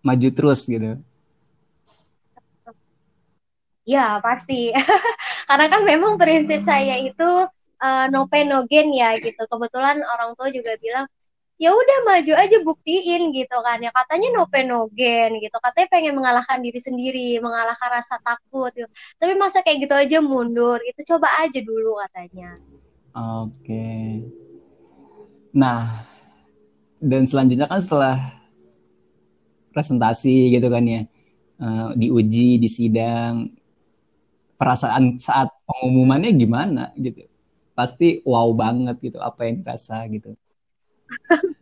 Maju 0.00 0.28
terus 0.32 0.64
gitu. 0.64 0.96
Ya, 3.84 4.22
pasti. 4.22 4.70
karena 5.48 5.66
kan 5.66 5.82
memang 5.82 6.14
prinsip 6.14 6.62
saya 6.62 6.96
itu 7.02 7.28
uh, 7.80 8.06
no 8.12 8.28
pain 8.30 8.46
no 8.46 8.64
gain 8.68 8.92
ya 8.92 9.16
gitu. 9.18 9.42
Kebetulan 9.48 10.04
orang 10.04 10.36
tua 10.36 10.48
juga 10.52 10.76
bilang 10.78 11.08
ya 11.60 11.76
udah 11.76 11.98
maju 12.08 12.32
aja 12.36 12.56
buktiin 12.64 13.32
gitu 13.36 13.56
kan. 13.64 13.80
Ya 13.80 13.90
katanya 13.92 14.28
no 14.36 14.44
pain 14.48 14.68
no 14.68 14.88
gain 14.92 15.36
gitu. 15.40 15.56
Katanya 15.60 15.88
pengen 15.92 16.14
mengalahkan 16.16 16.58
diri 16.60 16.80
sendiri 16.80 17.28
mengalahkan 17.40 17.88
rasa 18.00 18.16
takut 18.22 18.72
gitu. 18.76 18.88
tapi 19.20 19.32
masa 19.36 19.64
kayak 19.64 19.88
gitu 19.88 19.94
aja 19.96 20.18
mundur 20.20 20.78
itu 20.84 21.00
coba 21.16 21.28
aja 21.40 21.58
dulu 21.60 21.98
katanya. 22.08 22.54
Oke. 23.16 24.24
Nah 25.56 25.88
dan 27.00 27.24
selanjutnya 27.24 27.64
kan 27.64 27.80
setelah 27.80 28.16
presentasi 29.72 30.52
gitu 30.52 30.68
kan 30.68 30.84
ya 30.84 31.00
uh, 31.62 31.96
diuji 31.96 32.60
di 32.60 32.68
sidang 32.68 33.48
perasaan 34.60 35.16
saat 35.16 35.48
pengumumannya 35.64 36.36
gimana 36.36 36.92
gitu 37.00 37.29
pasti 37.80 38.20
wow 38.28 38.52
banget 38.52 38.96
gitu 39.00 39.18
apa 39.24 39.48
yang 39.48 39.64
dirasa 39.64 40.04
gitu 40.12 40.36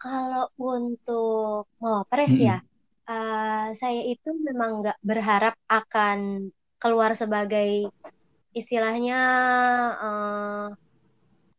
Kalau 0.00 0.48
untuk 0.56 1.68
Mopres 1.76 2.32
hmm. 2.32 2.40
ya, 2.40 2.58
uh, 3.04 3.68
saya 3.76 4.00
itu 4.08 4.32
memang 4.32 4.80
nggak 4.80 4.98
berharap 5.04 5.54
akan 5.68 6.48
keluar 6.80 7.12
sebagai 7.12 7.92
istilahnya 8.56 9.20
uh, 10.00 10.66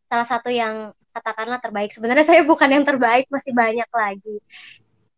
salah 0.09 0.27
satu 0.27 0.49
yang 0.49 0.89
katakanlah 1.13 1.61
terbaik. 1.61 1.93
Sebenarnya 1.93 2.25
saya 2.25 2.41
bukan 2.41 2.65
yang 2.65 2.81
terbaik, 2.81 3.29
masih 3.29 3.53
banyak 3.53 3.89
lagi. 3.93 4.41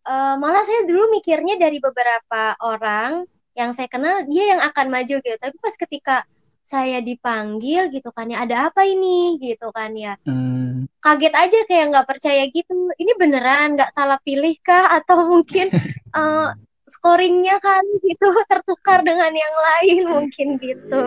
Uh, 0.03 0.35
malah 0.35 0.67
saya 0.67 0.83
dulu 0.83 1.15
mikirnya 1.15 1.55
dari 1.55 1.79
beberapa 1.79 2.59
orang 2.59 3.23
yang 3.55 3.71
saya 3.71 3.87
kenal 3.87 4.27
dia 4.27 4.51
yang 4.51 4.61
akan 4.67 4.91
maju 4.91 5.15
gitu. 5.23 5.37
Tapi 5.39 5.55
pas 5.63 5.75
ketika 5.79 6.27
saya 6.63 7.03
dipanggil 7.03 7.91
gitu 7.91 8.09
kan 8.15 8.31
ya 8.31 8.47
ada 8.47 8.71
apa 8.71 8.87
ini? 8.87 9.35
gitu 9.37 9.69
kan 9.75 9.91
ya. 9.93 10.15
Hmm. 10.23 10.87
kaget 11.03 11.33
aja 11.35 11.59
kayak 11.67 11.85
nggak 11.91 12.07
percaya 12.07 12.43
gitu. 12.47 12.89
Ini 12.95 13.11
beneran 13.19 13.75
nggak 13.75 13.91
salah 13.91 14.19
pilih 14.23 14.55
kah? 14.63 14.95
Atau 14.95 15.27
mungkin 15.27 15.67
uh, 16.15 16.55
scoringnya 16.93 17.59
kan 17.59 17.83
gitu 18.03 18.27
tertukar 18.47 19.03
dengan 19.03 19.31
yang 19.31 19.55
lain 19.55 20.01
mungkin 20.07 20.47
gitu. 20.59 21.03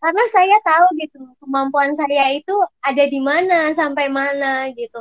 Karena 0.00 0.24
saya 0.32 0.56
tahu 0.64 0.86
gitu 0.96 1.18
kemampuan 1.44 1.92
saya 1.92 2.32
itu 2.32 2.56
ada 2.80 3.04
di 3.04 3.20
mana 3.20 3.72
sampai 3.72 4.08
mana 4.12 4.68
gitu. 4.72 5.00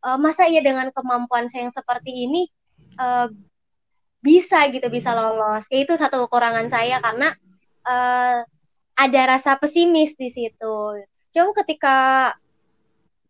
Uh, 0.00 0.16
masa 0.16 0.48
ya 0.48 0.64
dengan 0.64 0.88
kemampuan 0.94 1.44
saya 1.50 1.68
yang 1.68 1.74
seperti 1.74 2.24
ini 2.24 2.48
uh, 2.98 3.28
bisa 4.22 4.70
gitu 4.70 4.86
bisa 4.90 5.14
lolos. 5.16 5.66
Ya 5.70 5.82
itu 5.82 5.94
satu 5.98 6.26
kekurangan 6.26 6.70
saya 6.70 7.02
karena 7.02 7.34
uh, 7.86 8.42
ada 9.00 9.20
rasa 9.36 9.56
pesimis 9.56 10.12
di 10.12 10.28
situ. 10.28 10.76
Cuma 11.32 11.56
ketika 11.64 12.30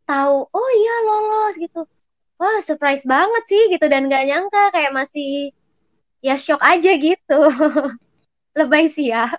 tahu, 0.03 0.51
oh 0.51 0.71
iya 0.75 0.97
lolos 1.07 1.55
gitu, 1.63 1.87
wah 2.35 2.59
surprise 2.59 3.07
banget 3.07 3.43
sih 3.47 3.63
gitu 3.71 3.87
dan 3.87 4.11
gak 4.11 4.27
nyangka 4.27 4.75
kayak 4.75 4.91
masih 4.91 5.55
ya 6.19 6.35
shock 6.35 6.59
aja 6.59 6.91
gitu. 6.99 7.41
Lebay 8.59 8.91
sih 8.91 9.15
ya. 9.15 9.31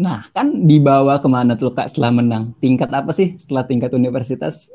Nah, 0.00 0.24
kan 0.32 0.64
dibawa 0.64 1.20
ke 1.20 1.28
mana 1.28 1.52
tuh 1.60 1.76
Kak 1.76 1.92
setelah 1.92 2.08
menang? 2.08 2.56
Tingkat 2.56 2.88
apa 2.88 3.12
sih 3.12 3.36
setelah 3.36 3.68
tingkat 3.68 3.92
universitas? 3.92 4.72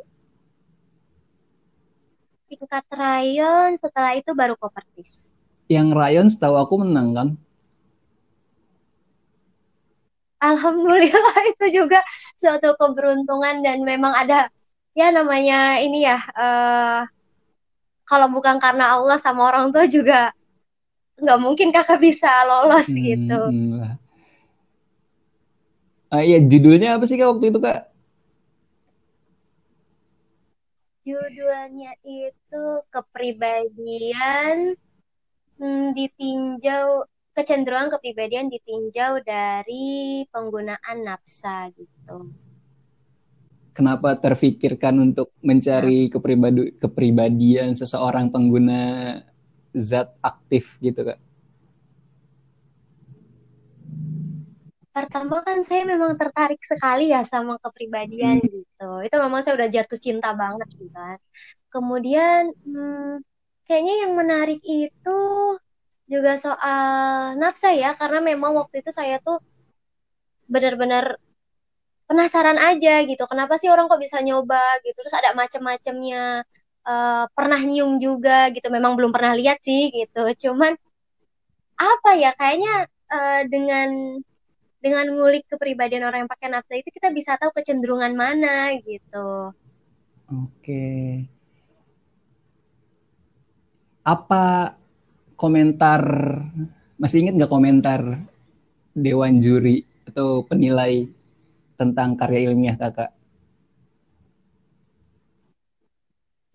Tingkat 2.45 2.85
rayon, 2.93 3.74
setelah 3.81 4.13
itu 4.13 4.38
baru 4.38 4.53
kopertis. 4.53 5.33
Yang 5.65 5.88
rayon 5.97 6.27
setahu 6.29 6.62
aku 6.62 6.85
menang 6.85 7.17
kan? 7.17 7.27
Alhamdulillah 10.53 11.37
itu 11.57 11.65
juga 11.81 12.03
suatu 12.37 12.77
keberuntungan 12.77 13.65
dan 13.65 13.81
memang 13.81 14.13
ada 14.13 14.51
ya 14.93 15.09
namanya 15.09 15.81
ini 15.81 16.05
ya 16.05 16.19
uh, 16.35 17.03
kalau 18.05 18.29
bukan 18.29 18.61
karena 18.61 18.95
Allah 18.95 19.17
sama 19.17 19.49
orang 19.49 19.73
tua 19.73 19.89
juga 19.89 20.29
nggak 21.15 21.39
mungkin 21.41 21.71
kakak 21.71 21.99
bisa 22.03 22.27
lolos 22.45 22.87
hmm, 22.91 23.01
gitu. 23.01 23.39
Uh, 26.11 26.23
ya 26.23 26.37
judulnya 26.43 26.99
apa 26.99 27.03
sih 27.09 27.17
kak 27.17 27.27
waktu 27.27 27.49
itu 27.49 27.59
kak? 27.59 27.89
Judulnya 31.05 31.91
itu 32.03 32.65
kepribadian 32.93 34.77
hmm, 35.57 35.85
ditinjau 35.95 37.07
kecenderungan 37.35 37.91
kepribadian 37.91 38.47
ditinjau 38.47 39.19
dari 39.19 40.23
penggunaan 40.31 40.97
nafsa 41.03 41.67
gitu. 41.75 42.31
Kenapa 43.75 44.15
terfikirkan 44.15 44.95
untuk 45.03 45.35
mencari 45.43 46.07
nah. 46.07 46.11
kepribadi 46.15 46.79
kepribadian 46.79 47.75
seseorang 47.75 48.31
pengguna 48.31 49.19
zat 49.75 50.15
aktif 50.23 50.79
gitu 50.79 51.03
kak? 51.03 51.19
Pertama 54.95 55.43
kan 55.43 55.59
saya 55.67 55.83
memang 55.83 56.15
tertarik 56.15 56.63
sekali 56.63 57.11
ya 57.11 57.27
sama 57.27 57.59
kepribadian 57.59 58.39
hmm. 58.39 58.47
gitu. 58.47 58.91
Itu 59.03 59.15
memang 59.19 59.43
saya 59.43 59.59
udah 59.59 59.67
jatuh 59.67 59.99
cinta 59.99 60.31
banget 60.31 60.71
gitu 60.79 60.87
kan. 60.95 61.19
Kemudian 61.67 62.55
hmm, 62.63 63.19
kayaknya 63.67 64.07
yang 64.07 64.13
menarik 64.15 64.63
itu 64.63 65.19
juga 66.05 66.38
soal 66.38 67.33
nafsa 67.41 67.74
ya 67.74 67.97
karena 67.97 68.21
memang 68.21 68.53
waktu 68.53 68.85
itu 68.85 68.91
saya 68.93 69.17
tuh 69.21 69.41
benar-benar 70.45 71.17
penasaran 72.05 72.62
aja 72.62 73.01
gitu 73.09 73.25
kenapa 73.25 73.57
sih 73.57 73.69
orang 73.74 73.89
kok 73.89 73.97
bisa 73.97 74.21
nyoba 74.21 74.62
gitu 74.85 74.93
terus 75.01 75.17
ada 75.17 75.33
macam-macamnya 75.33 76.45
uh, 76.85 77.25
pernah 77.33 77.57
nyium 77.57 77.97
juga 77.97 78.53
gitu 78.53 78.69
memang 78.69 78.93
belum 78.93 79.09
pernah 79.09 79.33
lihat 79.33 79.57
sih 79.65 79.89
gitu 79.89 80.21
cuman 80.45 80.77
apa 81.75 82.12
ya 82.15 82.31
kayaknya 82.38 82.85
uh, 83.09 83.41
dengan 83.50 84.21
dengan 84.85 85.09
ngulik 85.09 85.50
kepribadian 85.50 86.05
orang 86.05 86.24
yang 86.25 86.31
pakai 86.31 86.47
nafsa 86.53 86.77
itu 86.77 86.93
kita 86.93 87.09
bisa 87.09 87.33
tahu 87.41 87.50
kecenderungan 87.57 88.13
mana 88.13 88.69
gitu. 88.85 89.50
Oke. 90.29 91.25
Apa 94.05 94.77
komentar 95.45 96.01
masih 96.97 97.21
ingat 97.21 97.33
nggak 97.37 97.53
komentar 97.53 98.01
dewan 98.97 99.37
juri 99.37 99.85
atau 100.09 100.41
penilai 100.41 101.05
tentang 101.77 102.17
karya 102.17 102.49
ilmiah 102.49 102.73
kakak? 102.73 103.13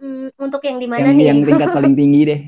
Hmm, 0.01 0.33
untuk 0.41 0.65
yang 0.65 0.81
di 0.81 0.89
mana 0.89 1.13
yang, 1.13 1.15
nih? 1.15 1.27
Yang 1.31 1.41
tingkat 1.55 1.69
paling 1.77 1.95
tinggi 1.95 2.21
deh. 2.27 2.43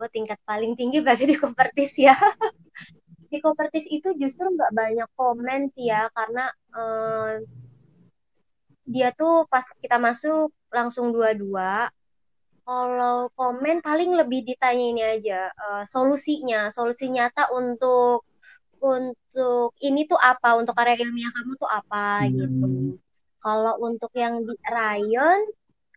Oh, 0.00 0.08
tingkat 0.08 0.40
paling 0.48 0.72
tinggi 0.76 0.98
berarti 1.00 1.24
di 1.28 1.36
Kopertis 1.36 1.92
ya. 1.96 2.16
di 3.32 3.38
Kopertis 3.38 3.86
itu 3.86 4.12
justru 4.16 4.48
nggak 4.50 4.72
banyak 4.74 5.08
komen 5.14 5.70
sih 5.72 5.88
ya, 5.92 6.08
karena 6.10 6.50
eh, 6.74 7.32
dia 8.90 9.14
tuh 9.14 9.46
pas 9.46 9.62
kita 9.78 10.02
masuk 10.02 10.50
langsung 10.74 11.14
dua-dua. 11.14 11.92
Kalau 12.64 13.32
komen 13.34 13.82
paling 13.82 14.14
lebih 14.14 14.46
ditanya 14.46 14.84
ini 14.94 15.02
aja, 15.02 15.50
uh, 15.50 15.82
solusinya, 15.88 16.70
solusi 16.70 17.10
nyata 17.10 17.50
untuk 17.50 18.24
untuk 18.80 19.76
ini 19.84 20.08
tuh 20.08 20.16
apa 20.16 20.56
untuk 20.56 20.72
karya 20.72 21.04
ilmiah 21.04 21.28
kamu 21.36 21.52
tuh 21.60 21.68
apa 21.68 22.24
hmm. 22.24 22.32
gitu 22.32 22.68
kalau 23.40 23.74
untuk 23.80 24.12
yang 24.16 24.40
di 24.44 24.56
rayon 24.68 25.40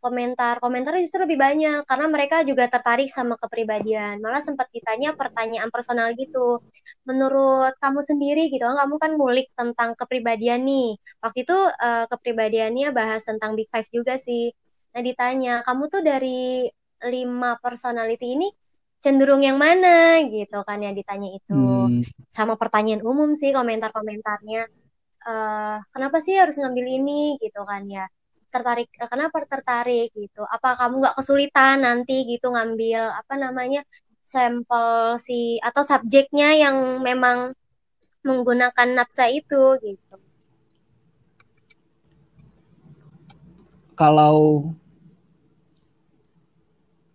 komentar 0.04 0.60
komentar 0.60 1.00
justru 1.00 1.24
lebih 1.24 1.40
banyak 1.40 1.88
karena 1.88 2.08
mereka 2.12 2.44
juga 2.44 2.68
tertarik 2.68 3.08
sama 3.08 3.40
kepribadian. 3.40 4.20
Malah 4.20 4.44
sempat 4.44 4.68
ditanya 4.76 5.16
pertanyaan 5.16 5.72
personal 5.72 6.12
gitu. 6.20 6.60
Menurut 7.08 7.72
kamu 7.80 8.04
sendiri 8.04 8.52
gitu 8.52 8.68
kan 8.68 8.84
kamu 8.84 8.96
kan 9.00 9.12
ngulik 9.16 9.48
tentang 9.56 9.96
kepribadian 9.96 10.68
nih. 10.68 11.00
Waktu 11.24 11.48
itu 11.48 11.56
uh, 11.56 12.06
kepribadiannya 12.12 12.92
bahas 12.92 13.24
tentang 13.24 13.56
big 13.56 13.72
five 13.72 13.88
juga 13.96 14.20
sih 14.20 14.52
nah 14.94 15.02
ditanya 15.02 15.66
kamu 15.66 15.84
tuh 15.90 16.02
dari 16.06 16.70
lima 17.04 17.58
personality 17.60 18.38
ini 18.38 18.48
cenderung 19.04 19.44
yang 19.44 19.60
mana? 19.60 20.24
Gitu 20.24 20.56
kan 20.64 20.80
yang 20.80 20.96
ditanya 20.96 21.30
itu. 21.36 21.52
Hmm. 21.60 22.02
sama 22.34 22.58
pertanyaan 22.58 23.04
umum 23.06 23.36
sih 23.36 23.52
komentar-komentarnya. 23.52 24.66
Uh, 25.24 25.78
kenapa 25.94 26.18
sih 26.24 26.40
harus 26.40 26.56
ngambil 26.56 26.88
ini? 27.04 27.36
Gitu 27.44 27.62
kan 27.68 27.84
ya. 27.92 28.08
Tertarik 28.48 28.90
uh, 29.04 29.12
kenapa 29.12 29.44
tertarik? 29.44 30.10
Gitu. 30.16 30.42
Apa 30.48 30.80
kamu 30.80 31.04
nggak 31.04 31.16
kesulitan 31.20 31.84
nanti 31.84 32.24
gitu 32.26 32.56
ngambil 32.56 33.12
apa 33.12 33.36
namanya 33.36 33.84
sampel 34.24 35.20
si 35.20 35.60
atau 35.60 35.84
subjeknya 35.84 36.56
yang 36.56 37.04
memang 37.04 37.52
menggunakan 38.24 38.88
nafsa 38.96 39.28
itu? 39.30 39.78
Gitu. 39.84 40.16
Kalau 43.94 44.74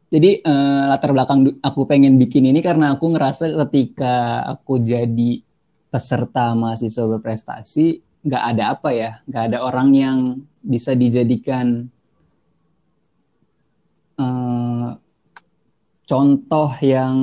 jadi 0.08 0.40
uh, 0.40 0.92
latar 0.92 1.12
belakang 1.12 1.60
aku 1.60 1.84
pengen 1.84 2.16
bikin 2.16 2.48
ini 2.48 2.64
karena 2.64 2.96
aku 2.96 3.12
ngerasa 3.12 3.52
ketika 3.68 4.44
aku 4.48 4.80
jadi 4.80 5.44
peserta 5.88 6.56
mahasiswa 6.56 7.04
berprestasi 7.16 8.00
nggak 8.24 8.44
ada 8.56 8.64
apa 8.76 8.88
ya 8.92 9.10
nggak 9.28 9.44
ada 9.52 9.58
orang 9.64 9.88
yang 9.94 10.18
bisa 10.64 10.92
dijadikan 10.92 11.88
uh, 14.18 14.98
contoh 16.08 16.70
yang 16.80 17.16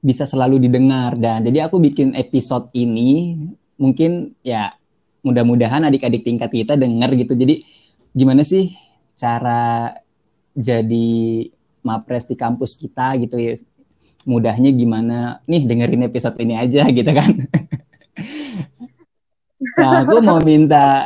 bisa 0.00 0.24
selalu 0.24 0.64
didengar. 0.64 1.14
Dan 1.20 1.44
jadi 1.44 1.68
aku 1.68 1.76
bikin 1.78 2.16
episode 2.16 2.72
ini 2.72 3.36
mungkin 3.76 4.34
ya 4.40 4.72
mudah-mudahan 5.20 5.84
adik-adik 5.84 6.24
tingkat 6.24 6.50
kita 6.50 6.74
dengar 6.74 7.12
gitu. 7.12 7.36
Jadi 7.36 7.62
gimana 8.16 8.42
sih 8.42 8.72
cara 9.14 9.92
jadi 10.60 11.48
mapres 11.80 12.28
di 12.28 12.36
kampus 12.36 12.76
kita 12.76 13.16
gitu 13.18 13.40
ya. 13.40 13.56
Mudahnya 14.28 14.68
gimana? 14.70 15.40
Nih 15.48 15.64
dengerin 15.64 16.04
episode 16.04 16.36
ini 16.38 16.54
aja 16.54 16.84
gitu 16.88 17.10
kan. 17.10 17.32
Nah 19.60 20.08
aku 20.08 20.24
mau 20.24 20.40
minta 20.40 21.04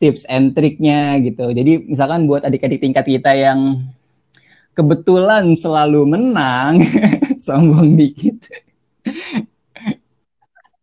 tips 0.00 0.24
and 0.24 0.56
triknya 0.56 1.20
gitu. 1.20 1.52
Jadi 1.52 1.84
misalkan 1.84 2.24
buat 2.24 2.48
adik-adik 2.48 2.80
tingkat 2.80 3.04
kita 3.04 3.36
yang 3.36 3.92
kebetulan 4.72 5.52
selalu 5.52 6.16
menang 6.16 6.80
sombong 7.44 7.92
dikit 7.92 8.48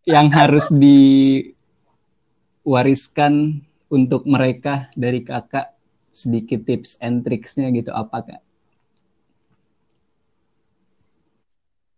yang 0.05 0.29
harus 0.29 0.69
diwariskan 2.65 3.65
untuk 3.89 4.29
mereka 4.29 4.93
dari 4.93 5.25
kakak 5.25 5.73
sedikit 6.09 6.65
tips 6.65 6.97
and 6.99 7.21
tricksnya 7.25 7.69
gitu 7.73 7.93
apa 7.93 8.17
kak? 8.25 8.41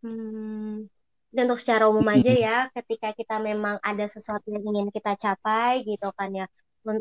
Hmm, 0.01 0.89
dan 1.29 1.43
untuk 1.45 1.61
secara 1.61 1.85
umum 1.85 2.03
aja 2.09 2.33
ya, 2.33 2.57
ketika 2.73 3.13
kita 3.13 3.37
memang 3.37 3.77
ada 3.85 4.09
sesuatu 4.09 4.49
yang 4.49 4.65
ingin 4.65 4.89
kita 4.89 5.13
capai 5.13 5.85
gitu 5.85 6.09
kan 6.17 6.33
ya, 6.33 6.45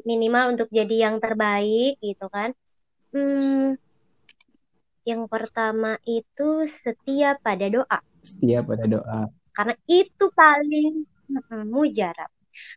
minimal 0.04 0.54
untuk 0.54 0.68
jadi 0.68 1.08
yang 1.08 1.16
terbaik 1.16 1.96
gitu 2.04 2.28
kan. 2.28 2.52
Hmm, 3.10 3.80
yang 5.08 5.24
pertama 5.26 5.96
itu 6.04 6.68
setia 6.68 7.40
pada 7.40 7.66
doa. 7.72 7.98
Setia 8.20 8.60
pada 8.60 8.84
doa. 8.84 9.32
Karena 9.56 9.74
itu 9.88 10.24
paling 10.36 11.08
hmm, 11.32 11.64
mujarab. 11.72 12.30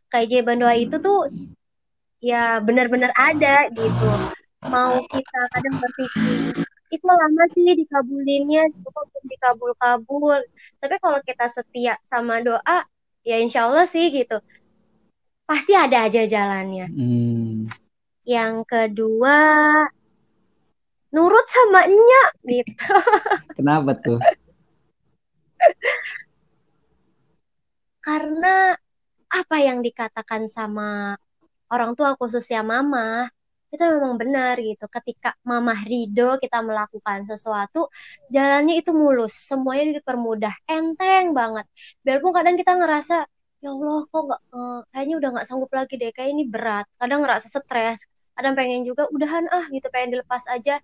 Keajaiban 0.07 0.63
doa 0.63 0.73
itu 0.79 0.95
tuh 1.03 1.27
ya 2.23 2.63
benar-benar 2.63 3.11
ada 3.19 3.67
gitu. 3.75 4.09
Mau 4.63 5.03
kita 5.11 5.39
kadang 5.51 5.75
berpikir 5.75 6.63
itu 6.87 7.03
lama 7.09 7.43
sih 7.51 7.75
dikabulinnya? 7.75 8.71
Cukup 8.71 9.11
dikabul-kabul. 9.27 10.39
Tapi 10.79 10.95
kalau 11.03 11.19
kita 11.19 11.51
setia 11.51 11.99
sama 12.07 12.39
doa 12.39 12.87
ya 13.27 13.35
insya 13.43 13.67
Allah 13.67 13.83
sih 13.83 14.07
gitu. 14.07 14.39
Pasti 15.43 15.75
ada 15.75 16.07
aja 16.07 16.23
jalannya. 16.23 16.87
Hmm. 16.87 17.67
yang 18.23 18.63
kedua 18.63 19.35
nurut 21.11 21.43
sama 21.51 21.83
nya 21.91 22.23
gitu. 22.47 22.95
Kenapa 23.59 23.99
tuh? 23.99 24.15
Karena 27.99 28.71
apa 29.27 29.57
yang 29.59 29.83
dikatakan 29.83 30.47
sama 30.47 31.19
orang 31.73 31.91
tua 31.97 32.09
khususnya 32.19 32.61
mama 32.73 33.27
itu 33.73 33.81
memang 33.81 34.13
benar 34.21 34.55
gitu. 34.61 34.85
Ketika 34.85 35.33
mama 35.41 35.73
ridho 35.89 36.37
kita 36.37 36.61
melakukan 36.61 37.25
sesuatu, 37.25 37.89
jalannya 38.29 38.77
itu 38.81 38.91
mulus, 38.93 39.33
semuanya 39.49 39.97
dipermudah, 39.97 40.53
enteng 40.69 41.33
banget. 41.33 41.65
Biarpun 42.05 42.31
kadang 42.37 42.55
kita 42.61 42.77
ngerasa 42.77 43.25
ya 43.63 43.69
Allah 43.73 43.99
kok 44.11 44.21
nggak 44.27 44.41
uh, 44.53 44.79
kayaknya 44.93 45.15
udah 45.19 45.29
nggak 45.33 45.45
sanggup 45.49 45.71
lagi 45.73 45.93
deh, 46.01 46.11
kayak 46.13 46.29
ini 46.37 46.43
berat. 46.53 46.85
Kadang 47.01 47.19
ngerasa 47.25 47.47
stres, 47.49 47.99
kadang 48.37 48.53
pengen 48.53 48.85
juga 48.85 49.09
udahan 49.09 49.45
ah 49.49 49.65
gitu, 49.73 49.87
pengen 49.89 50.09
dilepas 50.19 50.43
aja 50.53 50.77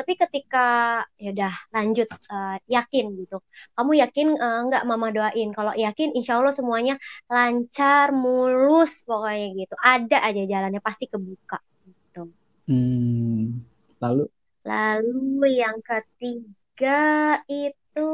tapi 0.00 0.16
ketika 0.16 1.04
ya 1.20 1.28
udah 1.36 1.52
lanjut 1.76 2.08
uh, 2.32 2.56
yakin 2.64 3.20
gitu. 3.20 3.44
Kamu 3.76 3.92
yakin 4.00 4.32
uh, 4.40 4.64
nggak 4.64 4.88
mama 4.88 5.12
doain? 5.12 5.52
Kalau 5.52 5.76
yakin 5.76 6.16
insya 6.16 6.40
Allah 6.40 6.56
semuanya 6.56 6.96
lancar 7.28 8.16
mulus 8.16 9.04
pokoknya 9.04 9.60
gitu. 9.60 9.76
Ada 9.76 10.24
aja 10.24 10.42
jalannya 10.48 10.80
pasti 10.80 11.04
kebuka 11.04 11.60
gitu. 11.84 12.32
Hmm, 12.64 13.60
lalu? 14.00 14.24
Lalu 14.64 15.60
yang 15.60 15.84
ketiga 15.84 17.44
itu 17.44 18.08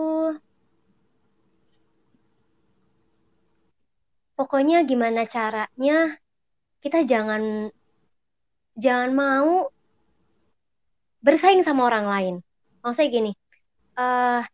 pokoknya 4.35 4.83
gimana 4.83 5.23
caranya 5.23 6.19
kita 6.83 7.07
jangan 7.07 7.71
jangan 8.75 9.11
mau 9.15 9.71
bersaing 11.27 11.67
sama 11.67 11.91
orang 11.91 12.07
lain. 12.07 12.35
Maksudnya 12.87 13.11
gini, 13.11 13.33
uh, 13.99 14.47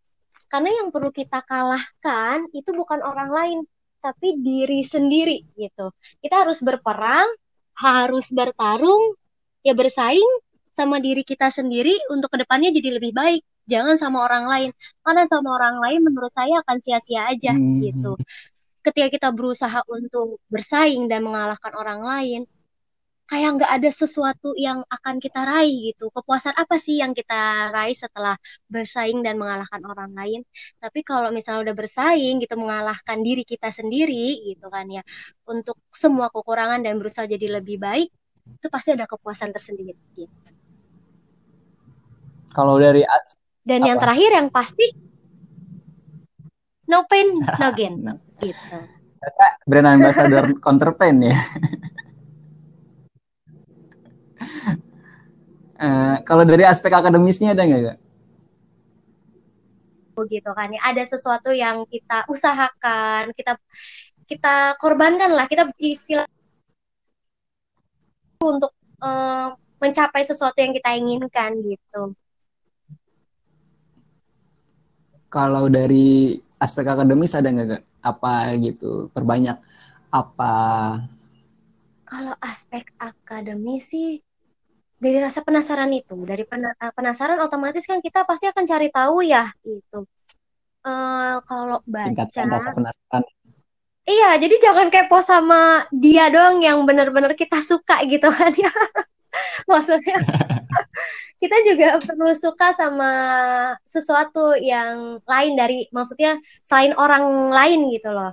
karena 0.49 0.69
yang 0.81 0.89
perlu 0.89 1.13
kita 1.13 1.45
kalahkan 1.45 2.49
itu 2.49 2.73
bukan 2.73 3.05
orang 3.05 3.29
lain, 3.29 3.59
tapi 4.01 4.41
diri 4.41 4.81
sendiri 4.81 5.45
gitu. 5.53 5.93
Kita 6.17 6.41
harus 6.41 6.65
berperang, 6.65 7.29
harus 7.77 8.33
bertarung, 8.33 9.13
ya 9.61 9.77
bersaing 9.77 10.27
sama 10.73 10.97
diri 10.97 11.21
kita 11.21 11.53
sendiri 11.53 11.93
untuk 12.09 12.33
ke 12.33 12.41
depannya 12.41 12.73
jadi 12.73 12.97
lebih 12.97 13.13
baik 13.13 13.45
jangan 13.63 13.95
sama 13.95 14.27
orang 14.27 14.45
lain 14.49 14.69
karena 15.05 15.23
sama 15.29 15.55
orang 15.55 15.79
lain 15.79 15.99
menurut 16.03 16.33
saya 16.35 16.59
akan 16.65 16.77
sia-sia 16.83 17.31
aja 17.31 17.55
hmm. 17.55 17.79
gitu 17.87 18.13
ketika 18.83 19.07
kita 19.07 19.29
berusaha 19.31 19.79
untuk 19.87 20.43
bersaing 20.51 21.07
dan 21.07 21.23
mengalahkan 21.23 21.71
orang 21.71 22.03
lain 22.03 22.41
kayak 23.33 23.49
nggak 23.57 23.71
ada 23.81 23.89
sesuatu 23.89 24.53
yang 24.53 24.85
akan 24.85 25.17
kita 25.17 25.41
raih 25.41 25.89
gitu. 25.89 26.13
Kepuasan 26.13 26.53
apa 26.53 26.77
sih 26.77 27.01
yang 27.01 27.17
kita 27.17 27.73
raih 27.73 27.97
setelah 27.97 28.37
bersaing 28.69 29.25
dan 29.25 29.41
mengalahkan 29.41 29.81
orang 29.89 30.13
lain? 30.13 30.45
Tapi 30.77 31.01
kalau 31.01 31.33
misalnya 31.33 31.65
udah 31.65 31.75
bersaing 31.75 32.37
gitu, 32.37 32.53
mengalahkan 32.61 33.25
diri 33.25 33.41
kita 33.41 33.73
sendiri 33.73 34.53
gitu 34.53 34.69
kan 34.69 34.85
ya, 34.85 35.01
untuk 35.49 35.81
semua 35.89 36.29
kekurangan 36.29 36.85
dan 36.85 37.01
berusaha 37.01 37.25
jadi 37.25 37.57
lebih 37.57 37.81
baik, 37.81 38.13
itu 38.45 38.67
pasti 38.69 38.93
ada 38.93 39.09
kepuasan 39.09 39.49
tersendiri. 39.49 39.97
Gitu. 40.13 40.29
Kalau 42.53 42.77
dari 42.77 43.01
dan 43.65 43.81
apa? 43.81 43.87
yang 43.89 43.97
terakhir 43.97 44.29
yang 44.29 44.47
pasti 44.53 44.85
no 46.85 47.01
pain 47.09 47.41
no 47.41 47.69
gain 47.81 47.95
no. 47.97 48.13
gitu. 48.37 48.77
Brand 49.65 49.89
ambassador 49.89 50.53
counterpain 50.61 51.17
ya. 51.17 51.33
uh, 55.79 56.15
kalau 56.27 56.43
dari 56.43 56.63
aspek 56.63 56.93
akademisnya 56.93 57.53
ada 57.55 57.63
nggak 57.65 57.97
gitu 60.29 60.51
kan. 60.53 60.69
Ya 60.69 60.81
ada 60.85 61.03
sesuatu 61.03 61.49
yang 61.49 61.89
kita 61.89 62.29
usahakan 62.29 63.33
kita 63.33 63.57
kita 64.29 64.77
korbankan 64.77 65.33
lah. 65.33 65.49
Kita 65.49 65.67
istilah 65.81 66.29
untuk 68.43 68.71
uh, 69.01 69.57
mencapai 69.81 70.23
sesuatu 70.23 70.55
yang 70.61 70.71
kita 70.75 70.95
inginkan 70.95 71.59
gitu. 71.65 72.13
Kalau 75.33 75.65
dari 75.65 76.37
aspek 76.61 76.85
akademis 76.85 77.33
ada 77.33 77.49
nggak 77.49 77.83
apa 78.05 78.53
gitu 78.61 79.09
perbanyak? 79.09 79.57
Apa? 80.13 81.01
Kalau 82.05 82.37
aspek 82.37 82.93
akademis 83.01 83.89
sih 83.89 84.21
dari 85.03 85.19
rasa 85.19 85.43
penasaran 85.43 85.91
itu, 85.91 86.15
dari 86.23 86.47
eh, 86.47 86.91
penasaran 86.95 87.43
otomatis 87.43 87.83
kan 87.83 87.99
kita 87.99 88.23
pasti 88.23 88.47
akan 88.47 88.63
cari 88.63 88.87
tahu 88.87 89.19
ya 89.27 89.51
itu. 89.67 90.07
Uh, 90.83 91.39
kalau 91.47 91.79
baca 91.83 92.27
rasa 92.27 92.71
penasaran. 92.71 93.23
Iya, 94.03 94.35
jadi 94.35 94.55
jangan 94.59 94.91
kepo 94.91 95.23
sama 95.23 95.87
dia 95.91 96.27
doang 96.27 96.59
yang 96.59 96.83
benar-benar 96.83 97.35
kita 97.39 97.63
suka 97.63 98.03
gitu 98.07 98.27
kan 98.31 98.51
ya. 98.55 98.71
Maksudnya 99.71 100.19
kita 101.43 101.57
juga 101.67 101.99
perlu 101.99 102.31
suka 102.35 102.71
sama 102.71 103.11
sesuatu 103.83 104.55
yang 104.55 105.19
lain 105.27 105.53
dari 105.59 105.91
maksudnya 105.91 106.39
selain 106.63 106.95
orang 106.95 107.51
lain 107.51 107.91
gitu 107.91 108.15
loh 108.15 108.31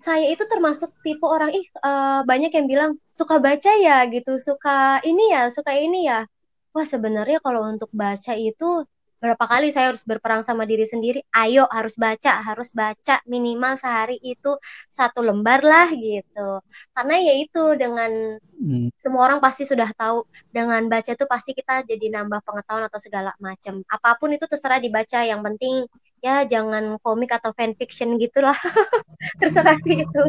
saya 0.00 0.32
itu 0.32 0.44
termasuk 0.48 0.90
tipe 1.04 1.28
orang 1.28 1.52
ih 1.52 1.66
uh, 1.84 2.24
banyak 2.24 2.50
yang 2.56 2.66
bilang 2.72 2.90
suka 3.12 3.36
baca 3.36 3.68
ya 3.76 4.08
gitu 4.08 4.40
suka 4.40 5.04
ini 5.04 5.28
ya 5.36 5.52
suka 5.52 5.76
ini 5.76 6.08
ya. 6.08 6.24
Wah 6.72 6.86
sebenarnya 6.88 7.38
kalau 7.44 7.68
untuk 7.68 7.92
baca 7.92 8.32
itu 8.32 8.88
berapa 9.20 9.44
kali 9.44 9.68
saya 9.68 9.92
harus 9.92 10.08
berperang 10.08 10.40
sama 10.48 10.64
diri 10.64 10.88
sendiri? 10.88 11.20
Ayo 11.36 11.68
harus 11.68 12.00
baca 12.00 12.40
harus 12.40 12.72
baca 12.72 13.20
minimal 13.28 13.76
sehari 13.76 14.16
itu 14.24 14.56
satu 14.88 15.20
lembar 15.20 15.60
lah 15.60 15.92
gitu. 15.92 16.64
Karena 16.96 17.14
ya 17.20 17.34
itu 17.36 17.62
dengan 17.76 18.40
hmm. 18.56 18.96
semua 18.96 19.28
orang 19.28 19.44
pasti 19.44 19.68
sudah 19.68 19.92
tahu 19.92 20.24
dengan 20.48 20.80
baca 20.88 21.12
itu 21.12 21.28
pasti 21.28 21.52
kita 21.52 21.84
jadi 21.84 22.06
nambah 22.16 22.40
pengetahuan 22.48 22.88
atau 22.88 23.00
segala 23.02 23.36
macam. 23.36 23.84
Apa 23.84 24.16
pun 24.16 24.32
itu 24.32 24.48
terserah 24.48 24.80
dibaca 24.80 25.20
yang 25.28 25.44
penting 25.44 25.84
ya 26.20 26.44
jangan 26.44 27.00
komik 27.00 27.32
atau 27.32 27.52
fanfiction 27.56 28.20
gitulah 28.20 28.56
terserah 29.40 29.76
sih 29.84 30.04
itu 30.04 30.22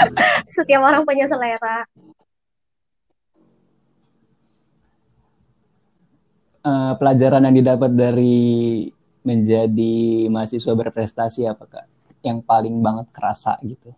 setiap 0.56 0.80
orang 0.84 1.04
punya 1.04 1.28
selera 1.28 1.84
uh, 6.64 6.92
pelajaran 6.96 7.44
yang 7.44 7.56
didapat 7.60 7.92
dari 7.92 8.88
menjadi 9.24 10.28
mahasiswa 10.28 10.72
berprestasi 10.72 11.48
apa 11.48 11.64
kak? 11.64 11.86
Yang 12.24 12.44
paling 12.44 12.76
banget 12.80 13.06
kerasa 13.12 13.56
gitu? 13.64 13.92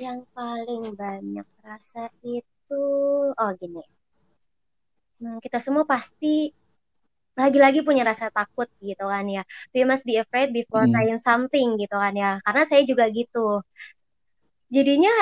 Yang 0.00 0.28
paling 0.32 0.96
banyak 0.96 1.46
kerasa 1.60 2.08
itu, 2.24 2.84
oh 3.32 3.50
gini, 3.60 3.84
hmm, 5.20 5.38
kita 5.40 5.60
semua 5.60 5.84
pasti 5.84 6.52
lagi-lagi 7.34 7.82
punya 7.82 8.02
rasa 8.06 8.30
takut 8.30 8.70
gitu 8.78 9.04
kan 9.06 9.26
ya. 9.26 9.42
We 9.74 9.82
must 9.86 10.06
be 10.06 10.18
afraid 10.18 10.54
before 10.54 10.86
hmm. 10.86 10.94
trying 10.94 11.20
something 11.20 11.78
gitu 11.78 11.96
kan 11.98 12.14
ya. 12.14 12.38
Karena 12.42 12.62
saya 12.66 12.82
juga 12.86 13.10
gitu. 13.10 13.62
Jadinya 14.70 15.12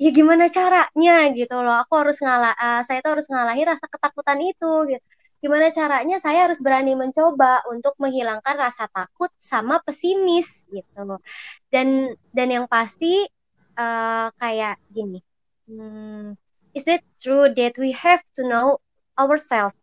ya 0.00 0.10
gimana 0.12 0.48
caranya 0.52 1.14
gitu 1.36 1.56
loh. 1.60 1.76
Aku 1.84 1.92
harus 2.00 2.18
ngalah, 2.20 2.54
uh, 2.56 2.80
saya 2.86 3.00
tuh 3.04 3.18
harus 3.18 3.26
ngalahin 3.28 3.66
rasa 3.68 3.86
ketakutan 3.88 4.38
itu 4.40 4.72
gitu 4.88 5.06
gimana 5.42 5.74
caranya 5.74 6.22
saya 6.22 6.46
harus 6.46 6.62
berani 6.62 6.94
mencoba 6.94 7.66
untuk 7.66 7.98
menghilangkan 7.98 8.54
rasa 8.54 8.86
takut 8.86 9.26
sama 9.42 9.82
pesimis 9.82 10.62
gitu 10.70 11.18
dan 11.66 12.14
dan 12.30 12.48
yang 12.54 12.66
pasti 12.70 13.26
uh, 13.74 14.30
kayak 14.38 14.78
gini 14.94 15.18
hmm, 15.66 16.38
is 16.78 16.86
it 16.86 17.02
true 17.18 17.50
that 17.50 17.74
we 17.74 17.90
have 17.90 18.22
to 18.30 18.46
know 18.46 18.78
ourselves 19.18 19.74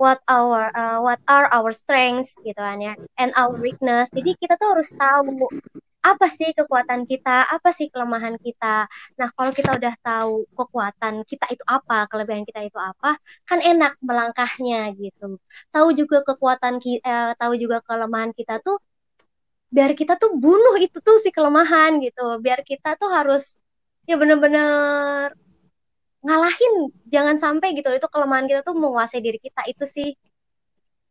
what 0.00 0.18
our 0.26 0.70
uh, 0.74 0.98
what 1.00 1.20
are 1.30 1.46
our 1.54 1.70
strengths 1.70 2.38
gitu 2.42 2.58
kan 2.58 2.78
ya 2.82 2.94
and 3.20 3.30
our 3.38 3.54
weakness 3.58 4.10
jadi 4.10 4.34
kita 4.38 4.54
tuh 4.58 4.74
harus 4.74 4.90
tahu 4.94 5.48
apa 6.04 6.26
sih 6.28 6.52
kekuatan 6.52 7.08
kita, 7.08 7.48
apa 7.48 7.72
sih 7.72 7.88
kelemahan 7.88 8.36
kita. 8.36 8.84
Nah, 9.16 9.28
kalau 9.32 9.50
kita 9.56 9.70
udah 9.80 9.94
tahu 10.04 10.44
kekuatan 10.52 11.24
kita 11.24 11.48
itu 11.48 11.64
apa, 11.64 12.04
kelebihan 12.12 12.44
kita 12.44 12.60
itu 12.68 12.76
apa, 12.76 13.16
kan 13.48 13.58
enak 13.64 13.96
melangkahnya 14.04 14.92
gitu. 15.00 15.40
Tahu 15.72 15.88
juga 15.96 16.20
kekuatan 16.28 16.76
kita, 16.84 17.00
eh, 17.08 17.32
tahu 17.40 17.52
juga 17.56 17.80
kelemahan 17.88 18.36
kita 18.36 18.60
tuh 18.60 18.76
biar 19.74 19.90
kita 20.00 20.14
tuh 20.22 20.30
bunuh 20.42 20.76
itu 20.84 20.98
tuh 21.00 21.16
si 21.24 21.32
kelemahan 21.36 21.98
gitu. 22.04 22.20
Biar 22.44 22.60
kita 22.70 22.88
tuh 23.00 23.08
harus 23.16 23.42
ya 24.08 24.14
bener-bener 24.20 25.32
ngalahin 26.24 26.88
jangan 27.12 27.36
sampai 27.36 27.76
gitu 27.76 27.92
itu 27.92 28.08
kelemahan 28.08 28.48
kita 28.48 28.64
tuh 28.64 28.72
menguasai 28.72 29.20
diri 29.20 29.36
kita 29.36 29.68
itu 29.68 29.84
sih 29.84 30.08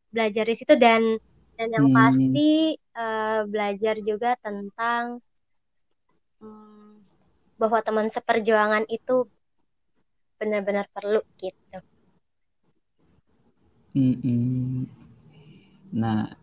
belajar 0.09 0.49
di 0.49 0.55
situ 0.57 0.73
dan 0.73 1.21
dan 1.53 1.69
yang 1.69 1.87
hmm. 1.93 1.97
pasti 1.97 2.73
uh, 2.97 3.45
belajar 3.45 4.01
juga 4.01 4.33
tentang 4.41 5.21
um, 6.41 6.97
bahwa 7.61 7.79
teman 7.85 8.09
seperjuangan 8.09 8.89
itu 8.89 9.29
benar-benar 10.41 10.89
perlu 10.89 11.21
gitu. 11.37 11.79
Hmm. 13.93 14.89
Nah, 15.93 16.33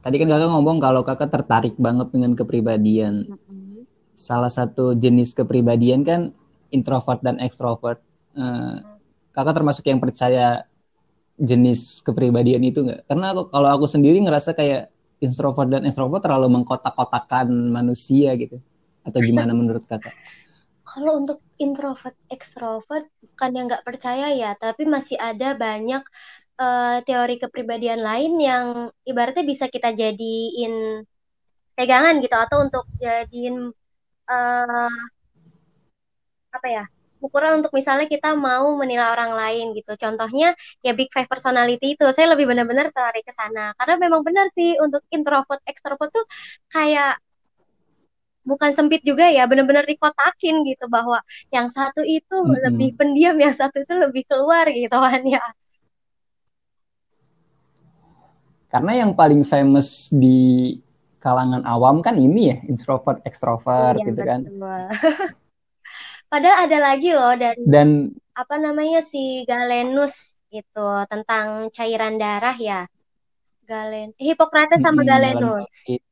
tadi 0.00 0.22
kan 0.22 0.30
kakak 0.30 0.50
ngomong 0.54 0.78
kalau 0.78 1.02
kakak 1.02 1.34
tertarik 1.34 1.74
banget 1.74 2.14
dengan 2.14 2.38
kepribadian. 2.38 3.26
Hmm. 3.26 3.82
Salah 4.14 4.48
satu 4.48 4.94
jenis 4.94 5.34
kepribadian 5.34 6.06
kan 6.06 6.30
introvert 6.74 7.22
dan 7.22 7.38
extrovert. 7.38 8.02
Uh, 8.34 8.82
kakak 9.30 9.54
termasuk 9.62 9.86
yang 9.86 10.02
percaya 10.02 10.66
jenis 11.38 12.02
kepribadian 12.02 12.62
itu 12.66 12.82
nggak? 12.82 13.06
Karena 13.06 13.30
aku, 13.30 13.54
kalau 13.54 13.68
aku 13.70 13.86
sendiri 13.86 14.18
ngerasa 14.18 14.58
kayak 14.58 14.90
introvert 15.22 15.70
dan 15.70 15.86
extrovert 15.86 16.26
terlalu 16.26 16.50
mengkotak-kotakan 16.58 17.46
manusia 17.70 18.34
gitu. 18.34 18.58
Atau 19.06 19.22
gimana 19.22 19.54
menurut 19.58 19.86
kakak? 19.86 20.14
Kalau 20.84 21.18
untuk 21.18 21.38
introvert, 21.58 22.14
extrovert 22.28 23.08
bukan 23.22 23.50
yang 23.54 23.66
nggak 23.70 23.86
percaya 23.86 24.34
ya, 24.34 24.54
tapi 24.58 24.84
masih 24.84 25.16
ada 25.16 25.56
banyak 25.56 26.02
uh, 26.60 26.98
teori 27.02 27.40
kepribadian 27.40 28.04
lain 28.04 28.32
yang 28.38 28.66
ibaratnya 29.02 29.42
bisa 29.42 29.66
kita 29.66 29.90
jadiin 29.90 31.02
pegangan 31.74 32.22
gitu 32.22 32.36
atau 32.36 32.62
untuk 32.62 32.86
jadiin 33.02 33.74
uh, 34.30 34.94
apa 36.54 36.68
ya 36.70 36.84
ukuran 37.24 37.64
untuk 37.64 37.72
misalnya 37.72 38.04
kita 38.04 38.36
mau 38.36 38.76
menilai 38.76 39.08
orang 39.08 39.32
lain 39.32 39.72
gitu. 39.72 39.96
Contohnya 39.96 40.52
ya 40.84 40.92
big 40.92 41.08
five 41.08 41.24
personality 41.24 41.96
itu. 41.96 42.04
Saya 42.12 42.36
lebih 42.36 42.44
benar-benar 42.44 42.92
tertarik 42.92 43.24
ke 43.24 43.32
sana 43.32 43.72
karena 43.80 43.96
memang 43.96 44.20
benar 44.20 44.52
sih 44.52 44.76
untuk 44.76 45.00
introvert 45.08 45.64
extrovert 45.64 46.12
tuh 46.12 46.28
kayak 46.68 47.16
bukan 48.44 48.76
sempit 48.76 49.00
juga 49.00 49.24
ya, 49.32 49.48
benar-benar 49.48 49.88
dikotakin 49.88 50.68
gitu 50.68 50.84
bahwa 50.92 51.16
yang 51.48 51.72
satu 51.72 52.04
itu 52.04 52.44
mm 52.44 52.44
-hmm. 52.44 52.64
lebih 52.68 52.90
pendiam, 52.92 53.36
yang 53.40 53.56
satu 53.56 53.80
itu 53.80 53.94
lebih 53.96 54.28
keluar 54.28 54.68
gitu 54.68 54.92
kan 54.92 55.24
ya. 55.24 55.40
Karena 58.68 58.92
yang 59.00 59.16
paling 59.16 59.48
famous 59.48 60.12
di 60.12 60.76
kalangan 61.24 61.64
awam 61.64 62.04
kan 62.04 62.20
ini 62.20 62.52
ya, 62.52 62.56
introvert, 62.68 63.24
extrovert 63.24 63.96
iya, 63.96 64.06
gitu 64.12 64.22
kan. 64.28 64.40
Padahal 66.34 66.66
ada 66.66 66.78
lagi 66.82 67.14
loh 67.14 67.30
dari 67.38 67.62
dan 67.62 68.10
apa 68.34 68.58
namanya 68.58 69.06
si 69.06 69.46
Galenus 69.46 70.34
itu 70.50 70.88
tentang 71.06 71.70
cairan 71.70 72.18
darah 72.18 72.58
ya. 72.58 72.90
Galen. 73.62 74.18
Hippocrates 74.18 74.82
sama 74.82 75.06
Galenus. 75.06 75.70
Galenus. 75.86 76.02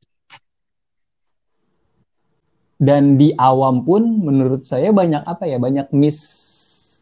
Dan 2.79 3.19
di 3.19 3.35
awam 3.35 3.83
pun 3.83 4.23
menurut 4.23 4.63
saya 4.63 4.95
banyak 4.95 5.27
apa 5.27 5.43
ya, 5.43 5.59
banyak 5.59 5.91
mis 5.91 6.19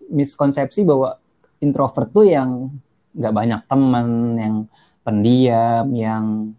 miskonsepsi 0.10 0.82
bahwa 0.82 1.22
introvert 1.62 2.10
tuh 2.10 2.26
yang 2.26 2.74
nggak 3.14 3.34
banyak 3.38 3.62
teman, 3.70 4.08
yang 4.42 4.56
pendiam, 5.06 5.86
yang 5.94 6.58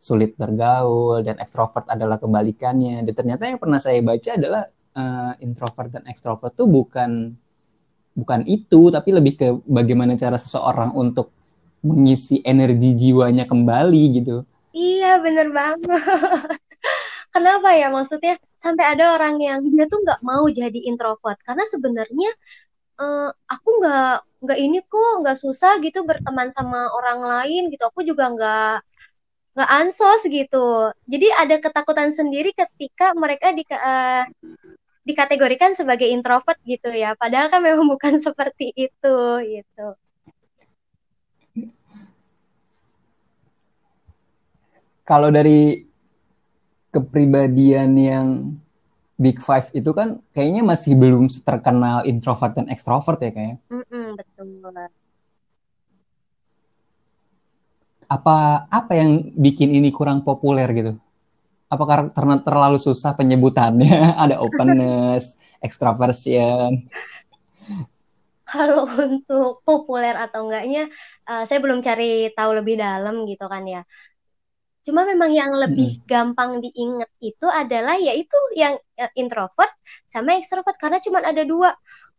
sulit 0.00 0.32
bergaul, 0.32 1.20
dan 1.20 1.36
ekstrovert 1.36 1.84
adalah 1.92 2.16
kebalikannya. 2.16 3.04
Dan 3.04 3.12
ternyata 3.12 3.44
yang 3.44 3.60
pernah 3.60 3.76
saya 3.76 4.00
baca 4.00 4.32
adalah 4.32 4.64
uh, 5.00 5.32
introvert 5.40 5.88
dan 5.88 6.04
ekstrovert 6.04 6.52
tuh 6.52 6.68
bukan 6.68 7.32
bukan 8.12 8.40
itu, 8.44 8.92
tapi 8.92 9.16
lebih 9.16 9.32
ke 9.40 9.48
bagaimana 9.64 10.12
cara 10.20 10.36
seseorang 10.36 10.92
untuk 10.92 11.32
mengisi 11.80 12.44
energi 12.44 12.92
jiwanya 12.92 13.48
kembali 13.48 14.02
gitu. 14.20 14.44
Iya, 14.76 15.18
bener 15.24 15.48
banget. 15.50 15.88
Kenapa 17.34 17.72
ya? 17.78 17.88
Maksudnya 17.88 18.36
sampai 18.58 18.84
ada 18.92 19.16
orang 19.16 19.38
yang 19.40 19.64
dia 19.70 19.86
tuh 19.86 20.02
nggak 20.02 20.20
mau 20.20 20.44
jadi 20.50 20.80
introvert 20.90 21.38
karena 21.46 21.64
sebenarnya 21.70 22.30
uh, 23.00 23.30
aku 23.46 23.68
nggak 23.80 24.16
nggak 24.40 24.58
ini 24.58 24.78
kok 24.84 25.12
nggak 25.24 25.38
susah 25.38 25.78
gitu 25.80 26.02
berteman 26.04 26.50
sama 26.52 26.90
orang 26.92 27.22
lain 27.22 27.70
gitu. 27.72 27.86
Aku 27.88 28.02
juga 28.02 28.28
nggak 28.34 28.74
nggak 29.56 29.70
ansos 29.70 30.20
gitu. 30.26 30.90
Jadi 31.06 31.26
ada 31.34 31.56
ketakutan 31.62 32.10
sendiri 32.14 32.50
ketika 32.54 33.14
mereka 33.14 33.54
di 33.54 33.62
uh, 33.72 34.26
dikategorikan 35.04 35.72
sebagai 35.72 36.08
introvert 36.08 36.60
gitu 36.64 36.92
ya. 36.92 37.16
Padahal 37.16 37.48
kan 37.48 37.60
memang 37.64 37.88
bukan 37.88 38.20
seperti 38.26 38.72
itu 38.76 39.16
gitu. 39.44 39.86
Kalau 45.04 45.26
dari 45.34 45.90
kepribadian 46.94 47.90
yang 47.98 48.26
Big 49.20 49.36
Five 49.42 49.68
itu 49.76 49.90
kan 49.92 50.22
kayaknya 50.32 50.62
masih 50.64 50.96
belum 50.96 51.28
terkenal 51.44 52.06
introvert 52.06 52.56
dan 52.56 52.70
ekstrovert 52.72 53.20
ya 53.20 53.30
kayak. 53.34 53.56
Mm 53.68 53.84
-mm, 53.84 54.06
betul. 54.16 54.48
Apa 58.10 58.66
apa 58.70 58.92
yang 58.96 59.34
bikin 59.36 59.74
ini 59.74 59.92
kurang 59.92 60.24
populer 60.24 60.66
gitu? 60.72 60.94
Apa 61.70 62.10
karena 62.10 62.42
terlalu 62.42 62.82
susah 62.82 63.14
penyebutannya? 63.14 64.12
Ada 64.26 64.42
openness, 64.42 65.38
extraversion. 65.66 66.90
Kalau 68.50 68.90
untuk 68.90 69.62
populer 69.62 70.18
atau 70.18 70.50
enggaknya, 70.50 70.90
uh, 71.30 71.46
saya 71.46 71.62
belum 71.62 71.78
cari 71.78 72.34
tahu 72.34 72.50
lebih 72.58 72.82
dalam 72.82 73.22
gitu 73.30 73.46
kan 73.46 73.62
ya. 73.62 73.86
Cuma 74.82 75.06
memang 75.06 75.30
yang 75.30 75.54
lebih 75.54 75.86
mm 75.86 75.98
-hmm. 76.02 76.08
gampang 76.08 76.58
diingat 76.58 77.10
itu 77.22 77.46
adalah 77.46 77.94
yaitu 78.00 78.34
yang 78.58 78.74
eh, 78.98 79.12
introvert 79.14 79.70
sama 80.10 80.34
ekstrovert 80.34 80.74
karena 80.80 80.98
cuma 80.98 81.22
ada 81.22 81.46
dua. 81.46 81.70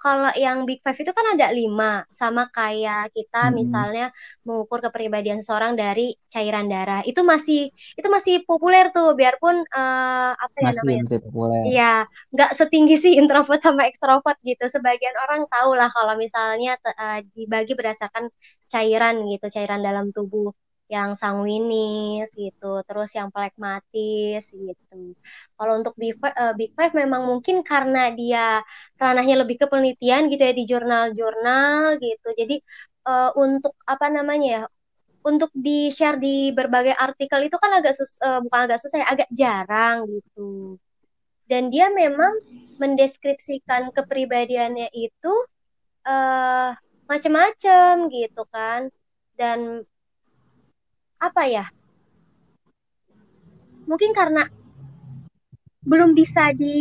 Kalau 0.01 0.33
yang 0.33 0.65
big 0.65 0.81
five 0.81 0.97
itu 0.97 1.13
kan 1.13 1.37
ada 1.37 1.53
lima, 1.53 2.01
sama 2.09 2.49
kayak 2.49 3.13
kita 3.13 3.47
hmm. 3.49 3.53
misalnya 3.53 4.05
mengukur 4.41 4.81
kepribadian 4.81 5.45
seorang 5.45 5.77
dari 5.77 6.17
cairan 6.33 6.65
darah. 6.65 7.05
Itu 7.05 7.21
masih 7.21 7.69
itu 7.69 8.07
masih 8.09 8.41
populer 8.49 8.89
tuh, 8.89 9.13
biarpun 9.13 9.61
uh, 9.61 10.33
apa 10.33 10.55
ya 10.57 10.73
masih 10.73 10.79
namanya? 10.81 11.03
Masih 11.05 11.21
populer. 11.21 11.61
Iya, 11.69 11.93
nggak 12.33 12.51
setinggi 12.57 12.95
sih 12.97 13.13
introvert 13.21 13.61
sama 13.61 13.85
ekstrovert 13.85 14.41
gitu. 14.41 14.65
Sebagian 14.65 15.13
orang 15.21 15.45
tahu 15.45 15.77
lah 15.77 15.93
kalau 15.93 16.17
misalnya 16.17 16.81
uh, 16.81 17.21
dibagi 17.37 17.77
berdasarkan 17.77 18.33
cairan 18.73 19.21
gitu, 19.29 19.45
cairan 19.53 19.85
dalam 19.85 20.09
tubuh 20.09 20.49
yang 20.91 21.15
sanguinis 21.15 22.27
gitu, 22.35 22.83
terus 22.83 23.15
yang 23.15 23.31
plekmatis 23.31 24.43
gitu. 24.51 25.15
Kalau 25.55 25.73
untuk 25.79 25.95
Big 25.95 26.19
Five, 26.19 26.35
uh, 26.35 26.53
Big 26.59 26.75
Five 26.75 26.91
memang 26.91 27.23
mungkin 27.31 27.63
karena 27.63 28.11
dia 28.11 28.59
ranahnya 28.99 29.39
lebih 29.39 29.55
ke 29.63 29.65
penelitian 29.71 30.27
gitu 30.27 30.43
ya 30.43 30.51
di 30.51 30.63
jurnal-jurnal 30.67 31.95
gitu. 32.03 32.27
Jadi 32.35 32.55
uh, 33.07 33.31
untuk 33.39 33.71
apa 33.87 34.11
namanya 34.11 34.47
ya? 34.51 34.63
Untuk 35.21 35.53
di 35.53 35.93
share 35.93 36.17
di 36.19 36.51
berbagai 36.51 36.97
artikel 36.97 37.45
itu 37.47 37.55
kan 37.55 37.71
agak 37.77 37.93
sus 37.95 38.17
uh, 38.19 38.41
bukan 38.43 38.59
agak 38.67 38.79
susah 38.83 39.05
ya, 39.05 39.07
agak 39.07 39.29
jarang 39.31 40.09
gitu. 40.11 40.75
Dan 41.47 41.71
dia 41.71 41.87
memang 41.87 42.35
mendeskripsikan 42.81 43.95
kepribadiannya 43.95 44.91
itu 44.91 45.33
uh, 46.03 46.75
macam-macam 47.07 48.11
gitu 48.11 48.43
kan. 48.51 48.91
Dan 49.39 49.87
apa 51.21 51.45
ya? 51.45 51.65
Mungkin 53.85 54.11
karena 54.17 54.49
belum 55.81 56.13
bisa 56.13 56.53
di 56.53 56.75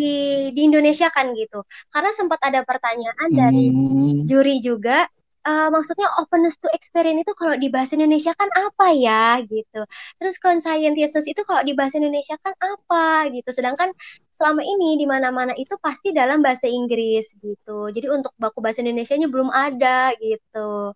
di 0.53 0.61
Indonesia 0.65 1.13
kan 1.13 1.33
gitu. 1.37 1.65
Karena 1.93 2.11
sempat 2.17 2.41
ada 2.45 2.65
pertanyaan 2.65 3.29
dari 3.33 3.69
hmm. 3.73 4.25
juri 4.29 4.61
juga 4.65 5.09
uh, 5.45 5.69
maksudnya 5.73 6.09
openness 6.21 6.57
to 6.61 6.69
experience 6.77 7.25
itu 7.25 7.33
kalau 7.37 7.57
di 7.57 7.69
bahasa 7.73 7.97
Indonesia 7.97 8.33
kan 8.37 8.49
apa 8.53 8.87
ya 8.93 9.41
gitu. 9.45 9.81
Terus 10.21 10.37
conscientiousness 10.41 11.27
itu 11.29 11.41
kalau 11.49 11.63
di 11.65 11.73
bahasa 11.73 11.97
Indonesia 12.01 12.37
kan 12.41 12.55
apa 12.61 13.29
gitu. 13.33 13.49
Sedangkan 13.53 13.93
selama 14.37 14.61
ini 14.65 15.01
di 15.01 15.07
mana-mana 15.09 15.53
itu 15.57 15.77
pasti 15.81 16.13
dalam 16.13 16.45
bahasa 16.45 16.69
Inggris 16.69 17.37
gitu. 17.41 17.89
Jadi 17.93 18.07
untuk 18.09 18.33
baku 18.37 18.61
bahasa 18.65 18.85
Indonesia-nya 18.85 19.29
belum 19.33 19.49
ada 19.53 20.13
gitu 20.21 20.93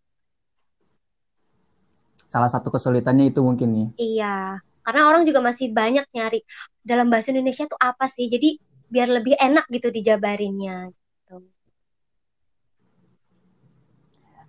salah 2.34 2.50
satu 2.50 2.74
kesulitannya 2.74 3.30
itu 3.30 3.38
mungkin 3.46 3.68
nih. 3.70 3.88
Iya, 3.94 4.58
karena 4.82 5.02
orang 5.06 5.22
juga 5.22 5.38
masih 5.38 5.70
banyak 5.70 6.02
nyari 6.10 6.42
dalam 6.82 7.06
bahasa 7.06 7.30
Indonesia 7.30 7.70
tuh 7.70 7.78
apa 7.78 8.10
sih. 8.10 8.26
Jadi 8.26 8.58
biar 8.90 9.06
lebih 9.06 9.38
enak 9.38 9.70
gitu 9.70 9.94
dijabarinnya. 9.94 10.90
Gitu. 10.90 11.36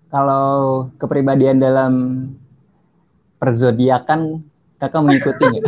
Kalau 0.10 0.89
kepribadian 0.98 1.62
dalam 1.62 1.93
perzodiakan 3.38 4.41
kakak 4.82 5.02
mengikuti 5.06 5.45
nggak? 5.45 5.65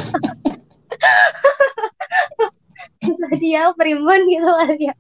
Zodiak 3.18 3.78
primbon 3.78 4.26
gitu 4.26 4.50
ya. 4.90 4.94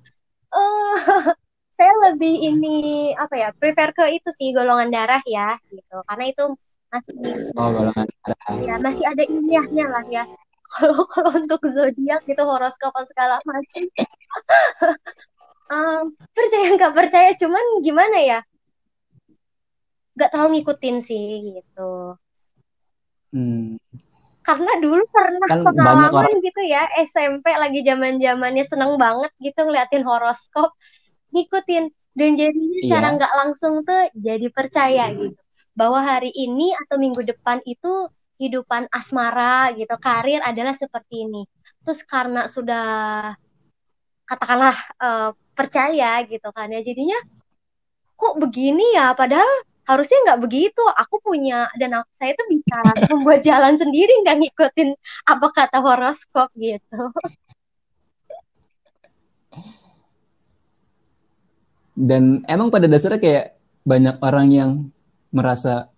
Oh, 0.53 0.93
saya 1.77 1.93
lebih 2.09 2.33
ini 2.41 2.77
apa 3.13 3.37
ya 3.37 3.49
prefer 3.53 3.93
ke 3.93 4.05
itu 4.17 4.29
sih 4.33 4.49
golongan 4.49 4.89
darah 4.89 5.21
ya 5.29 5.61
gitu 5.69 6.01
karena 6.09 6.25
itu 6.33 6.43
masih. 6.91 7.15
Oh 7.55 7.69
golongan 7.71 8.07
ya 8.63 8.75
masih 8.79 9.05
ada 9.07 9.23
ilmiahnya 9.27 9.85
lah 9.87 10.05
ya. 10.07 10.23
Kalau 10.67 11.07
kalau 11.07 11.31
untuk 11.31 11.63
zodiak 11.63 12.27
gitu 12.27 12.43
horoskop 12.43 12.91
segala 13.07 13.39
macam. 13.47 13.83
Um, 15.67 16.15
percaya 16.31 16.79
nggak 16.79 16.95
percaya? 16.95 17.35
Cuman 17.35 17.83
gimana 17.83 18.23
ya? 18.23 18.39
Nggak 20.15 20.31
terlalu 20.31 20.49
ngikutin 20.63 20.97
sih 21.03 21.59
gitu. 21.59 22.15
Hmm. 23.35 23.75
karena 24.39 24.79
dulu 24.79 25.03
pernah 25.11 25.43
kan 25.51 25.59
pengalaman 25.59 26.31
orang... 26.31 26.39
gitu 26.39 26.63
ya 26.63 26.87
SMP 27.03 27.51
lagi 27.51 27.83
zaman 27.83 28.15
zamannya 28.15 28.63
seneng 28.63 28.95
banget 28.95 29.27
gitu 29.43 29.59
ngeliatin 29.67 30.07
horoskop 30.07 30.71
ngikutin. 31.35 31.91
Dan 32.15 32.39
jadinya 32.39 32.79
secara 32.87 33.07
iya. 33.11 33.15
nggak 33.19 33.33
langsung 33.35 33.83
tuh 33.83 34.07
jadi 34.15 34.47
percaya 34.47 35.11
gitu 35.11 35.35
bahwa 35.77 36.01
hari 36.01 36.33
ini 36.33 36.73
atau 36.73 36.97
minggu 36.97 37.21
depan 37.21 37.61
itu 37.69 38.09
hidupan 38.41 38.89
asmara 38.89 39.69
gitu, 39.77 39.93
karir 40.01 40.41
adalah 40.41 40.73
seperti 40.73 41.29
ini. 41.29 41.45
Terus 41.85 42.01
karena 42.01 42.49
sudah 42.49 42.87
katakanlah 44.25 44.75
uh, 44.97 45.29
percaya 45.53 46.25
gitu 46.25 46.49
kan 46.49 46.73
ya, 46.73 46.81
jadinya 46.81 47.17
kok 48.17 48.41
begini 48.41 48.97
ya, 48.97 49.13
padahal 49.13 49.45
harusnya 49.85 50.17
nggak 50.25 50.41
begitu. 50.41 50.83
Aku 50.97 51.21
punya 51.21 51.69
dan 51.77 52.01
aku, 52.01 52.09
saya 52.17 52.33
tuh 52.33 52.47
bisa 52.49 52.77
membuat 53.13 53.45
jalan 53.45 53.77
sendiri 53.77 54.25
nggak 54.25 54.37
ngikutin 54.41 54.89
apa 55.29 55.47
kata 55.53 55.77
horoskop 55.77 56.49
gitu. 56.57 57.13
Dan 61.97 62.45
emang 62.45 62.69
pada 62.69 62.85
dasarnya 62.85 63.17
kayak 63.17 63.45
banyak 63.81 64.15
orang 64.21 64.47
yang 64.53 64.71
merasa 65.37 65.93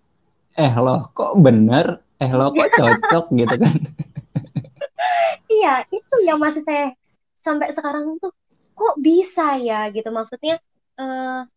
eh 0.60 0.74
loh 0.76 1.08
kok 1.16 1.40
bener? 1.40 2.04
Eh 2.20 2.32
loh 2.36 2.52
kok 2.52 2.70
cocok? 2.76 3.26
Gitu 3.40 3.56
kan. 3.56 3.76
Iya 5.50 5.88
itu 5.90 6.16
yang 6.28 6.38
masih 6.38 6.62
saya 6.62 6.94
sampai 7.40 7.72
sekarang 7.72 8.20
tuh 8.20 8.36
kok 8.76 8.96
bisa 9.00 9.56
ya? 9.56 9.88
Gitu 9.96 10.12
maksudnya 10.12 10.60
uh, 11.00 11.48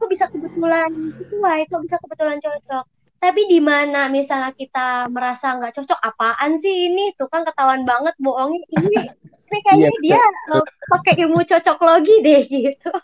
kok 0.00 0.08
bisa 0.08 0.24
kebetulan 0.32 0.90
sesuai? 1.20 1.68
Kok 1.68 1.82
bisa 1.84 1.96
kebetulan 2.00 2.40
cocok? 2.40 2.84
Tapi 3.22 3.42
di 3.46 3.60
mana 3.62 4.10
misalnya 4.10 4.50
kita 4.50 5.06
merasa 5.12 5.54
nggak 5.54 5.78
cocok 5.78 6.00
apaan 6.00 6.58
sih 6.58 6.90
ini? 6.90 7.12
Tuh 7.14 7.28
kan 7.28 7.44
ketahuan 7.44 7.84
banget 7.86 8.16
bohongnya 8.18 8.64
ini. 8.80 8.98
Ini 9.46 9.58
kayaknya 9.68 9.92
iya, 10.00 10.00
dia 10.00 10.22
uh, 10.56 10.64
pakai 10.90 11.20
ilmu 11.22 11.44
cocok 11.44 11.78
logi 11.84 12.16
deh 12.24 12.42
gitu 12.48 12.90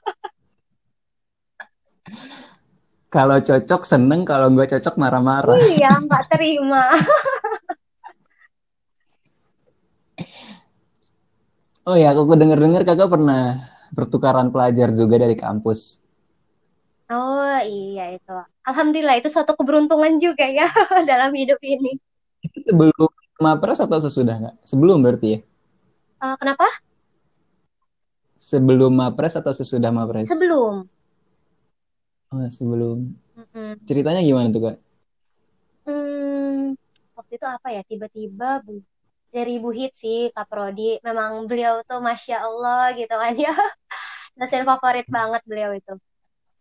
Kalau 3.09 3.41
cocok 3.41 3.89
seneng, 3.89 4.29
kalau 4.29 4.53
nggak 4.53 4.77
cocok 4.77 5.01
marah-marah. 5.01 5.57
Iya, 5.57 5.97
nggak 6.05 6.29
terima. 6.29 6.93
oh 11.89 11.97
ya, 11.97 12.13
aku 12.13 12.37
denger-dengar 12.37 12.85
kakak 12.85 13.09
pernah 13.09 13.65
pertukaran 13.97 14.53
pelajar 14.53 14.93
juga 14.93 15.25
dari 15.25 15.41
kampus. 15.41 16.05
Oh 17.09 17.57
iya 17.65 18.13
itu. 18.13 18.37
Alhamdulillah 18.69 19.17
itu 19.17 19.33
suatu 19.33 19.57
keberuntungan 19.57 20.21
juga 20.21 20.45
ya 20.45 20.69
dalam 21.11 21.33
hidup 21.33 21.57
ini. 21.65 21.97
Itu 22.45 22.61
sebelum 22.69 23.09
mapres 23.41 23.81
atau 23.81 23.97
sesudah 23.97 24.37
nggak? 24.37 24.57
Sebelum 24.69 25.01
berarti 25.01 25.29
ya? 25.33 25.41
Uh, 26.21 26.37
kenapa? 26.37 26.69
Sebelum 28.37 28.93
mapres 28.93 29.41
atau 29.41 29.57
sesudah 29.57 29.89
mapres? 29.89 30.29
Sebelum. 30.29 30.85
Oh, 32.29 32.45
sebelum. 32.53 33.17
Mm-hmm. 33.41 33.89
Ceritanya 33.89 34.21
gimana 34.21 34.53
tuh, 34.53 34.63
Kak? 34.69 34.77
Hmm, 35.89 36.77
waktu 37.17 37.33
itu 37.41 37.47
apa 37.49 37.69
ya? 37.73 37.83
Tiba-tiba 37.89 38.61
Bu 38.61 38.85
dari 39.33 39.57
Ibu 39.57 39.71
Hit 39.73 39.97
sih, 39.97 40.29
Kak 40.37 40.45
Prodi. 40.53 41.01
Memang 41.01 41.49
beliau 41.49 41.81
tuh 41.89 42.05
Masya 42.05 42.45
Allah 42.45 42.93
gitu 42.93 43.15
kan 43.17 43.33
ya. 43.33 43.57
Dosen 44.39 44.69
favorit 44.69 45.09
banget 45.09 45.41
beliau 45.49 45.73
itu. 45.73 45.97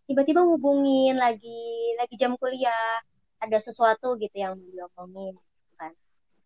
Tiba-tiba 0.07 0.39
hubungin 0.47 1.19
lagi 1.19 1.91
lagi 1.99 2.15
jam 2.15 2.39
kuliah. 2.39 3.03
Ada 3.43 3.59
sesuatu 3.59 4.15
gitu 4.17 4.33
yang 4.39 4.55
beliau 4.55 4.87
ngomongin 4.95 5.35
kan. 5.75 5.91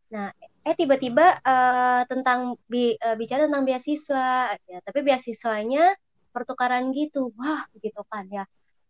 Nah, 0.10 0.28
eh 0.66 0.74
tiba-tiba 0.74 1.40
uh, 1.46 2.04
tentang 2.10 2.58
bi 2.66 2.98
uh, 2.98 3.16
bicara 3.16 3.46
tentang 3.46 3.64
beasiswa 3.70 4.58
ya, 4.66 4.80
tapi 4.82 5.06
beasiswanya 5.06 5.94
pertukaran 6.34 6.90
gitu. 6.90 7.30
Wah, 7.38 7.70
gitu 7.80 8.02
kan 8.10 8.26
ya 8.34 8.50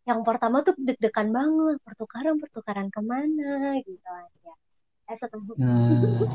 yang 0.09 0.25
pertama 0.25 0.65
tuh 0.65 0.73
deg-degan 0.81 1.29
banget 1.29 1.77
pertukaran 1.85 2.35
pertukaran 2.41 2.87
ke 2.89 3.01
mana 3.05 3.77
gitu 3.85 4.09
aja. 4.09 4.51
Eh 5.05 5.17
setelah 5.17 5.45
hmm. 5.45 6.25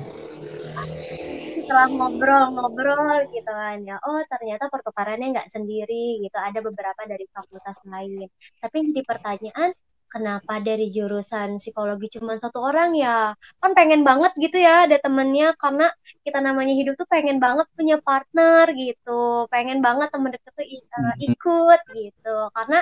setelah 1.67 1.87
ngobrol-ngobrol 1.91 3.27
gitu 3.35 3.51
kan 3.51 3.83
ya. 3.83 3.99
Oh 4.07 4.23
ternyata 4.31 4.71
pertukarannya 4.71 5.35
nggak 5.35 5.51
sendiri 5.51 6.23
gitu. 6.23 6.39
Ada 6.39 6.63
beberapa 6.63 7.03
dari 7.11 7.27
fakultas 7.35 7.83
lain. 7.91 8.31
Tapi 8.63 8.75
yang 8.79 8.91
di 8.95 9.03
pertanyaan 9.03 9.75
kenapa 10.07 10.63
dari 10.63 10.87
jurusan 10.95 11.59
psikologi 11.59 12.07
cuma 12.23 12.39
satu 12.39 12.63
orang 12.63 12.95
ya? 12.95 13.35
Kan 13.59 13.75
pengen 13.75 14.07
banget 14.07 14.31
gitu 14.39 14.63
ya 14.63 14.87
ada 14.87 14.95
temennya. 15.03 15.59
Karena 15.59 15.91
kita 16.23 16.39
namanya 16.39 16.71
hidup 16.79 16.95
tuh 16.95 17.09
pengen 17.11 17.43
banget 17.43 17.67
punya 17.75 17.99
partner 17.99 18.71
gitu. 18.79 19.51
Pengen 19.51 19.83
banget 19.83 20.09
temen 20.15 20.31
deket 20.31 20.53
tuh 20.55 20.67
uh, 20.71 21.15
ikut 21.19 21.81
gitu. 21.99 22.37
Karena 22.55 22.79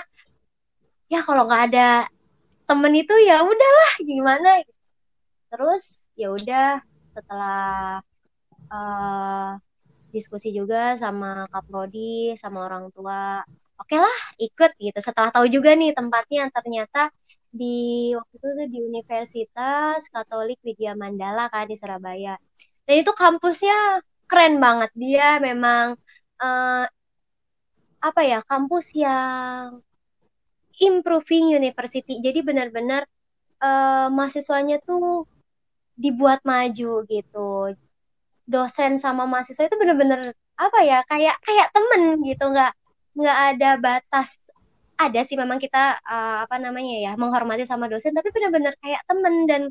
ya 1.13 1.21
kalau 1.27 1.47
nggak 1.49 1.63
ada 1.73 1.89
temen 2.69 2.93
itu 2.97 3.15
ya 3.29 3.45
udahlah 3.45 3.93
gimana? 4.01 4.49
Terus 5.53 6.05
ya 6.19 6.33
udah 6.33 6.83
setelah 7.15 8.03
uh, 8.71 9.59
diskusi 10.15 10.55
juga 10.55 10.95
sama 11.03 11.51
Kak 11.51 11.67
Prodi 11.67 12.39
sama 12.39 12.67
orang 12.67 12.91
tua 12.95 13.43
oke 13.79 13.87
okay 13.91 13.99
lah 13.99 14.19
ikut 14.39 14.71
gitu. 14.79 14.99
Setelah 15.03 15.31
tahu 15.35 15.47
juga 15.51 15.75
nih 15.75 15.91
tempatnya 15.99 16.49
ternyata 16.55 17.11
di 17.55 18.11
waktu 18.19 18.35
itu 18.39 18.49
tuh 18.59 18.67
di 18.75 18.79
Universitas 18.83 20.01
Katolik 20.11 20.59
Widya 20.67 20.93
Mandala 20.99 21.47
kan 21.53 21.67
di 21.71 21.77
Surabaya. 21.79 22.35
Dan 22.87 22.95
itu 23.03 23.13
kampusnya 23.15 24.03
keren 24.31 24.59
banget. 24.65 24.91
Dia 24.99 25.39
memang 25.39 25.95
uh, 26.43 26.85
apa 28.03 28.21
ya 28.27 28.39
kampus 28.45 28.93
yang 28.93 29.81
improving 30.81 31.55
university. 31.55 32.19
Jadi 32.19 32.41
benar-benar 32.43 33.07
uh, 33.63 34.09
mahasiswanya 34.11 34.83
tuh 34.83 35.29
dibuat 35.95 36.43
maju 36.43 37.05
gitu. 37.07 37.51
Dosen 38.45 39.01
sama 39.01 39.25
mahasiswa 39.25 39.67
itu 39.67 39.77
benar-benar 39.79 40.35
apa 40.55 40.79
ya 40.87 41.03
kayak 41.11 41.37
kayak 41.43 41.69
temen 41.75 42.23
gitu 42.23 42.45
nggak 42.47 42.73
nggak 43.19 43.39
ada 43.55 43.71
batas 43.79 44.39
ada 44.95 45.21
sih 45.27 45.35
memang 45.35 45.59
kita 45.59 45.99
uh, 46.07 46.47
apa 46.47 46.57
namanya 46.63 46.95
ya 47.03 47.13
menghormati 47.19 47.67
sama 47.67 47.91
dosen 47.91 48.15
tapi 48.15 48.31
benar-benar 48.31 48.79
kayak 48.79 49.03
temen 49.11 49.35
dan 49.51 49.63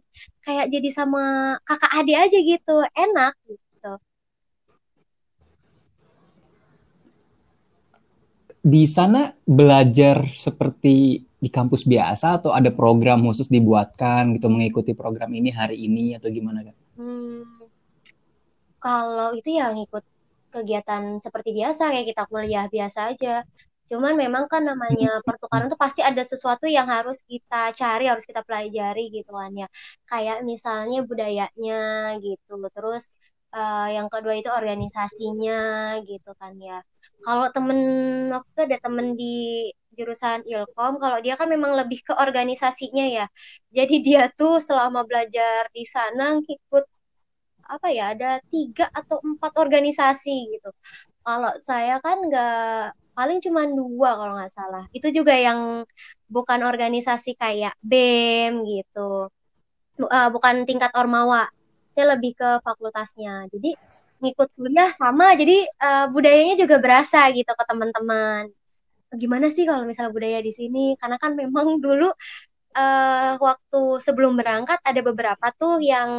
kayak 0.44 0.68
jadi 0.68 0.89
sama 0.92 1.56
kakak 1.63 1.92
adik 1.96 2.18
aja 2.28 2.38
gitu 2.44 2.76
enak 2.92 3.34
gitu 3.48 3.62
di 8.63 8.88
sana 8.88 9.28
belajar 9.43 10.23
seperti 10.32 11.19
di 11.19 11.49
kampus 11.52 11.84
biasa 11.84 12.39
atau 12.39 12.56
ada 12.56 12.71
program 12.71 13.19
khusus 13.28 13.52
dibuatkan 13.52 14.32
gitu 14.39 14.47
mengikuti 14.47 14.95
program 14.95 15.36
ini 15.36 15.52
hari 15.52 15.84
ini 15.84 16.15
atau 16.15 16.32
gimana 16.32 16.63
kan? 16.63 16.76
Hmm, 16.95 17.43
kalau 18.80 19.36
itu 19.36 19.60
ya 19.60 19.76
ngikut 19.76 20.08
kegiatan 20.56 21.19
seperti 21.19 21.52
biasa 21.52 21.91
kayak 21.91 22.08
kita 22.15 22.23
kuliah 22.32 22.71
biasa 22.71 23.12
aja. 23.12 23.43
Cuman 23.91 24.15
memang 24.15 24.47
kan 24.47 24.63
namanya 24.63 25.19
pertukaran 25.28 25.67
tuh 25.67 25.76
pasti 25.76 25.99
ada 25.99 26.23
sesuatu 26.23 26.63
yang 26.63 26.88
harus 26.88 27.19
kita 27.28 27.76
cari, 27.76 28.08
harus 28.08 28.23
kita 28.23 28.47
pelajari 28.47 29.12
gitu 29.12 29.36
kan 29.36 29.52
ya. 29.52 29.67
Kayak 30.08 30.47
misalnya 30.47 31.04
budayanya 31.04 32.15
gitu. 32.23 32.56
Terus 32.71 33.12
uh, 33.52 33.91
yang 33.91 34.08
kedua 34.08 34.39
itu 34.39 34.47
organisasinya 34.47 35.60
gitu 36.08 36.32
kan 36.39 36.56
ya 36.63 36.80
kalau 37.25 37.47
temen 37.55 37.79
waktu 38.36 38.59
ada 38.67 38.77
temen 38.83 39.15
di 39.15 39.71
jurusan 39.93 40.43
ilkom 40.49 40.97
kalau 40.97 41.21
dia 41.21 41.38
kan 41.39 41.47
memang 41.47 41.77
lebih 41.77 42.01
ke 42.03 42.13
organisasinya 42.17 43.05
ya. 43.07 43.25
Jadi 43.71 43.95
dia 44.03 44.27
tuh 44.33 44.59
selama 44.59 45.05
belajar 45.05 45.69
di 45.71 45.86
sana 45.88 46.41
ikut 46.41 46.86
apa 47.63 47.88
ya 47.89 48.12
ada 48.13 48.43
tiga 48.51 48.91
atau 48.91 49.21
empat 49.23 49.55
organisasi 49.55 50.59
gitu. 50.59 50.69
Kalau 51.23 51.53
saya 51.63 52.03
kan 52.03 52.19
nggak 52.27 53.15
paling 53.15 53.39
cuma 53.39 53.63
dua 53.69 54.09
kalau 54.19 54.33
nggak 54.36 54.53
salah. 54.53 54.83
Itu 54.91 55.07
juga 55.13 55.33
yang 55.38 55.88
bukan 56.27 56.59
organisasi 56.65 57.38
kayak 57.39 57.77
bem 57.79 58.65
gitu. 58.67 59.31
Uh, 60.01 60.29
bukan 60.33 60.65
tingkat 60.67 60.91
ormawa. 60.97 61.47
Saya 61.93 62.17
lebih 62.17 62.33
ke 62.36 62.49
fakultasnya. 62.65 63.45
Jadi 63.53 63.77
ngikut 64.23 64.49
kuliah 64.55 64.89
sama 64.95 65.36
jadi 65.36 65.67
uh, 65.83 66.05
budayanya 66.15 66.55
juga 66.63 66.75
berasa 66.79 67.27
gitu 67.36 67.51
ke 67.51 67.63
teman-teman. 67.69 68.47
Gimana 69.13 69.47
sih 69.55 69.63
kalau 69.69 69.83
misalnya 69.83 70.15
budaya 70.15 70.39
di 70.39 70.51
sini? 70.55 70.95
Karena 70.99 71.17
kan 71.19 71.31
memang 71.36 71.67
dulu 71.86 72.07
uh, 72.79 73.31
waktu 73.38 73.81
sebelum 74.05 74.39
berangkat 74.39 74.79
ada 74.81 75.01
beberapa 75.03 75.45
tuh 75.59 75.83
yang 75.83 76.09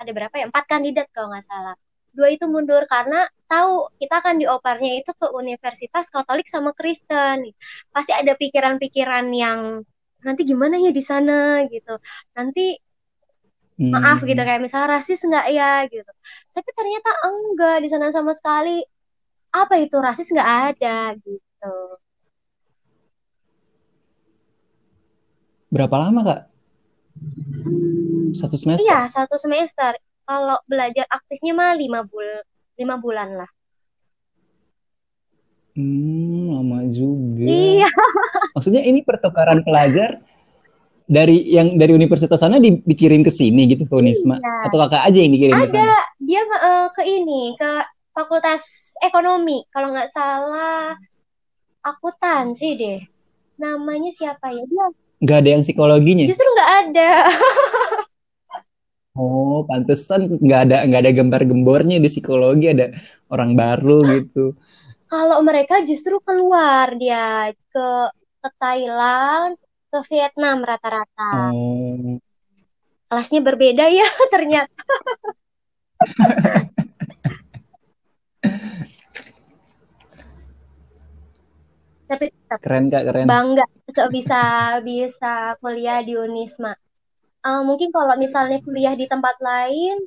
ada 0.00 0.10
berapa 0.16 0.34
ya? 0.34 0.44
Empat 0.50 0.64
kandidat 0.66 1.06
kalau 1.14 1.30
nggak 1.32 1.46
salah. 1.46 1.76
Dua 2.12 2.28
itu 2.34 2.44
mundur 2.50 2.82
karena 2.90 3.30
tahu 3.46 3.94
kita 4.02 4.14
akan 4.20 4.34
diopernya 4.42 4.90
itu 5.00 5.10
ke 5.14 5.26
Universitas 5.30 6.10
Katolik 6.10 6.50
sama 6.50 6.74
Kristen. 6.74 7.54
Pasti 7.94 8.10
ada 8.10 8.34
pikiran-pikiran 8.34 9.26
yang 9.30 9.86
nanti 10.26 10.42
gimana 10.42 10.76
ya 10.82 10.90
di 10.90 11.02
sana? 11.04 11.62
gitu. 11.70 11.94
Nanti 12.34 12.74
hmm. 13.78 13.92
maaf 13.94 14.18
gitu 14.26 14.38
kayak 14.38 14.60
misalnya 14.60 14.98
rasis 14.98 15.22
nggak? 15.22 15.46
Ya 15.54 15.86
gitu. 15.86 16.12
Tapi 16.52 16.68
ternyata 16.74 17.10
enggak 17.30 17.76
di 17.86 17.88
sana 17.88 18.10
sama 18.10 18.34
sekali. 18.34 18.82
Apa 19.54 19.80
itu? 19.80 19.96
Rasis 19.96 20.28
nggak 20.28 20.50
ada 20.74 21.14
gitu. 21.16 21.74
Berapa 25.68 25.94
lama 26.00 26.20
kak? 26.24 26.42
Satu 28.32 28.56
semester? 28.60 28.84
iya 28.84 29.08
satu 29.08 29.36
semester. 29.40 29.96
Kalau 30.28 30.60
belajar 30.68 31.08
aktifnya 31.08 31.56
mah 31.56 31.72
lima 31.72 32.04
bulan 32.04 32.44
lima 32.78 32.94
bulan 33.00 33.28
lah. 33.34 33.50
Hmm, 35.78 36.58
lama 36.58 36.90
juga. 36.90 37.46
Iya. 37.46 37.90
Maksudnya 38.54 38.82
ini 38.82 39.06
pertukaran 39.06 39.62
pelajar 39.62 40.18
dari 41.08 41.48
yang 41.48 41.80
dari 41.80 41.96
universitas 41.96 42.36
sana 42.36 42.60
di, 42.60 42.84
dikirim 42.84 43.24
ke 43.24 43.32
sini 43.32 43.64
gitu 43.64 43.88
ke 43.88 43.94
Unisma? 43.96 44.36
Iya. 44.36 44.68
atau 44.68 44.76
kakak 44.84 45.02
aja 45.08 45.18
yang 45.18 45.32
dikirim 45.32 45.56
ada. 45.56 45.66
sana? 45.72 45.96
dia 46.20 46.44
uh, 46.44 46.86
ke 46.92 47.02
ini 47.08 47.56
ke 47.56 47.70
fakultas 48.12 48.92
ekonomi. 49.00 49.64
Kalau 49.72 49.96
nggak 49.96 50.12
salah 50.12 50.92
akuntansi 51.80 52.68
deh. 52.76 53.00
Namanya 53.56 54.12
siapa 54.12 54.52
ya? 54.52 54.62
Dia 54.68 54.86
nggak 55.24 55.38
ada 55.40 55.50
yang 55.56 55.62
psikologinya? 55.64 56.28
Justru 56.28 56.46
nggak 56.46 56.72
ada. 56.86 57.10
Oh 59.18 59.66
pantesan 59.66 60.38
nggak 60.38 60.60
ada 60.70 60.76
nggak 60.86 61.02
ada 61.02 61.10
gambar-gembornya 61.10 61.98
di 61.98 62.06
psikologi 62.06 62.70
ada 62.70 62.94
orang 63.34 63.58
baru 63.58 63.98
gitu. 64.14 64.54
Kalau 65.10 65.42
mereka 65.42 65.82
justru 65.82 66.22
keluar. 66.22 66.94
Dia 66.94 67.50
ke 67.50 67.88
ke 68.14 68.48
Thailand 68.62 69.58
ke 69.88 69.98
Vietnam 70.12 70.60
rata-rata. 70.64 71.52
Hmm. 71.52 72.20
Kelasnya 73.08 73.40
berbeda 73.40 73.88
ya 73.88 74.08
ternyata. 74.34 74.82
Tapi 82.08 82.32
keren 82.64 82.88
kak 82.88 83.04
keren 83.04 83.28
bangga 83.28 83.68
so, 83.92 84.08
bisa 84.08 84.40
bisa 84.80 85.52
kuliah 85.60 86.00
di 86.00 86.16
Unisma 86.16 86.72
uh, 87.44 87.60
mungkin 87.60 87.92
kalau 87.92 88.16
misalnya 88.16 88.64
kuliah 88.64 88.96
di 88.96 89.04
tempat 89.04 89.36
lain 89.44 90.00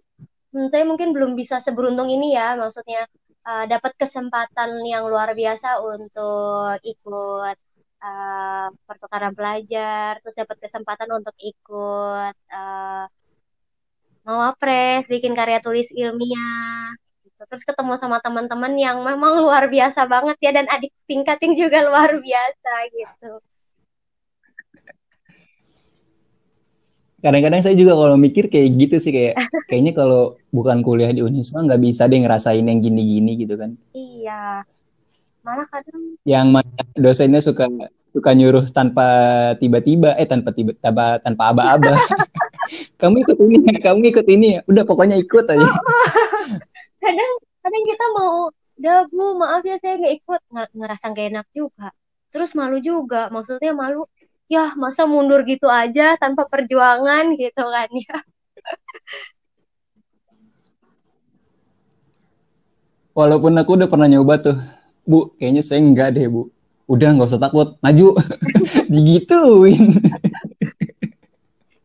hmm, 0.50 0.68
saya 0.74 0.84
mungkin 0.90 1.14
belum 1.14 1.38
bisa 1.38 1.62
seberuntung 1.62 2.10
ini 2.10 2.34
ya 2.34 2.58
maksudnya 2.58 3.06
uh, 3.46 3.70
dapat 3.70 3.94
kesempatan 4.02 4.82
yang 4.82 5.06
luar 5.06 5.38
biasa 5.38 5.86
untuk 5.86 6.82
ikut 6.82 7.58
uh, 8.02 8.68
pertukaran 8.90 9.34
pelajar 9.38 10.20
terus 10.20 10.36
dapat 10.36 10.58
kesempatan 10.58 11.10
untuk 11.14 11.36
ikut 11.38 12.36
uh, 12.52 13.06
mawapres 14.22 15.10
bikin 15.10 15.34
karya 15.34 15.62
tulis 15.62 15.90
ilmiah 15.94 16.94
gitu. 17.26 17.42
terus 17.50 17.64
ketemu 17.66 17.98
sama 17.98 18.22
teman-teman 18.22 18.74
yang 18.78 19.02
memang 19.02 19.42
luar 19.42 19.66
biasa 19.70 20.06
banget 20.06 20.38
ya 20.42 20.52
dan 20.54 20.66
adik 20.70 20.94
tingkatin 21.10 21.54
juga 21.58 21.86
luar 21.86 22.18
biasa 22.18 22.74
gitu. 22.94 23.32
Kadang-kadang 27.22 27.62
saya 27.62 27.78
juga 27.78 27.94
kalau 27.94 28.18
mikir 28.18 28.50
kayak 28.50 28.70
gitu 28.82 28.98
sih 28.98 29.14
kayak 29.14 29.38
kayaknya 29.70 29.94
kalau 29.94 30.42
bukan 30.50 30.82
kuliah 30.82 31.14
di 31.14 31.22
Unisma 31.22 31.62
nggak 31.62 31.82
bisa 31.82 32.10
deh 32.10 32.18
ngerasain 32.18 32.66
yang 32.66 32.82
gini-gini 32.82 33.38
gitu 33.46 33.62
kan. 33.62 33.78
Iya 33.94 34.66
malah 35.42 35.66
kadang 35.70 36.16
yang 36.22 36.54
dosennya 36.94 37.42
suka 37.42 37.66
suka 38.12 38.32
nyuruh 38.36 38.68
tanpa 38.70 39.08
tiba-tiba 39.58 40.14
eh 40.20 40.28
tanpa 40.28 40.52
tiba 40.52 40.76
tanpa 40.84 41.18
tanpa 41.24 41.44
aba-aba. 41.56 41.96
Kamu 43.00 43.16
ikut 43.26 43.36
ini 43.42 43.84
kamu 43.84 44.16
ikut 44.16 44.28
ini 44.32 44.48
ya 44.56 44.60
udah 44.64 44.84
pokoknya 44.88 45.20
ikut 45.20 45.44
aja. 45.44 45.60
Kadang 47.04 47.32
kadang 47.66 47.84
kita 47.84 48.06
mau 48.14 48.48
udah 48.80 49.10
bu 49.10 49.36
maaf 49.36 49.66
ya 49.66 49.76
saya 49.82 49.98
nggak 50.00 50.16
ikut. 50.22 50.42
Ngerasa 50.78 51.12
gak 51.12 51.28
enak 51.34 51.48
juga. 51.52 51.92
Terus 52.32 52.56
malu 52.56 52.78
juga 52.80 53.28
maksudnya 53.28 53.76
malu 53.76 54.08
ya 54.48 54.72
masa 54.78 55.04
mundur 55.04 55.44
gitu 55.44 55.68
aja 55.68 56.16
tanpa 56.16 56.48
perjuangan 56.48 57.36
gitu 57.36 57.64
kan 57.66 57.90
ya. 57.92 58.18
Walaupun 63.12 63.52
aku 63.60 63.76
udah 63.76 63.90
pernah 63.92 64.08
nyoba 64.08 64.40
tuh 64.40 64.56
bu 65.08 65.34
kayaknya 65.38 65.64
saya 65.66 65.80
enggak 65.82 66.16
deh 66.16 66.28
bu 66.30 66.48
udah 66.92 67.10
nggak 67.16 67.30
usah 67.30 67.42
takut 67.42 67.78
maju 67.80 68.08
digituin 68.94 70.02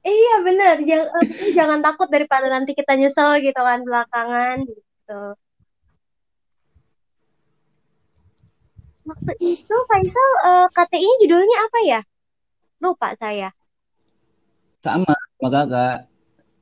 iya 0.07 0.35
bener 0.43 0.75
jangan, 0.83 1.09
eh, 1.23 1.53
jangan 1.55 1.79
takut 1.83 2.09
daripada 2.11 2.47
nanti 2.51 2.75
kita 2.75 2.99
nyesel 2.99 3.39
gitu 3.43 3.61
kan 3.61 3.83
belakangan 3.87 4.67
gitu 4.67 5.21
waktu 9.07 9.33
itu 9.39 9.77
Faisal 9.87 10.31
uh, 10.43 10.67
eh, 10.67 10.67
KTI 10.75 11.11
judulnya 11.23 11.59
apa 11.71 11.81
ya 11.87 12.01
Lupa 12.81 13.17
saya. 13.17 13.49
Sama, 14.85 15.13
sama 15.41 15.49
kakak. 15.49 15.99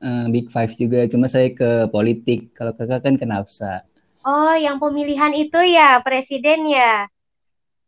Uh, 0.04 0.28
Big 0.28 0.52
Five 0.52 0.72
juga, 0.76 1.08
cuma 1.08 1.26
saya 1.32 1.48
ke 1.48 1.88
politik. 1.88 2.52
Kalau 2.52 2.76
kakak 2.76 3.00
kan 3.02 3.14
ke 3.16 3.24
nafsa. 3.24 3.88
Oh, 4.24 4.56
yang 4.56 4.80
pemilihan 4.80 5.32
itu 5.36 5.60
ya, 5.60 6.00
presiden 6.00 6.64
ya? 6.64 7.06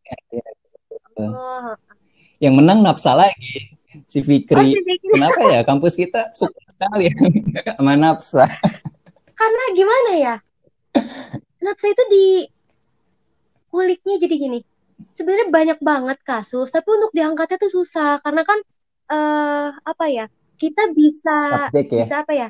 ya, 0.05 0.19
ya. 0.37 0.47
Oh. 1.17 1.73
Yang 2.37 2.55
menang 2.61 2.85
nafsa 2.85 3.17
lagi. 3.17 3.73
Si 4.05 4.21
Fikri. 4.21 4.61
Oh, 4.61 4.69
si 4.69 4.81
Fikri. 4.85 5.17
Kenapa 5.17 5.43
ya? 5.49 5.61
Kampus 5.65 5.97
kita 5.97 6.29
suka 6.37 6.61
sekali 6.69 7.09
sama 7.81 7.97
nafsa. 7.97 8.45
Karena 9.33 9.65
gimana 9.73 10.11
ya? 10.21 10.35
Nafsa 11.65 11.89
itu 11.89 12.05
di 12.13 12.27
kuliknya 13.73 14.17
jadi 14.17 14.35
gini 14.41 14.59
sebenarnya 15.13 15.49
banyak 15.53 15.79
banget 15.85 16.19
kasus 16.25 16.73
tapi 16.73 16.89
untuk 16.89 17.13
diangkatnya 17.13 17.61
tuh 17.61 17.73
susah 17.73 18.21
karena 18.25 18.43
kan 18.49 18.59
uh, 19.13 19.69
apa 19.85 20.05
ya 20.09 20.27
kita 20.57 20.97
bisa 20.97 21.69
subjek, 21.69 21.93
ya? 21.93 22.05
bisa 22.05 22.15
apa 22.25 22.33
ya 22.33 22.49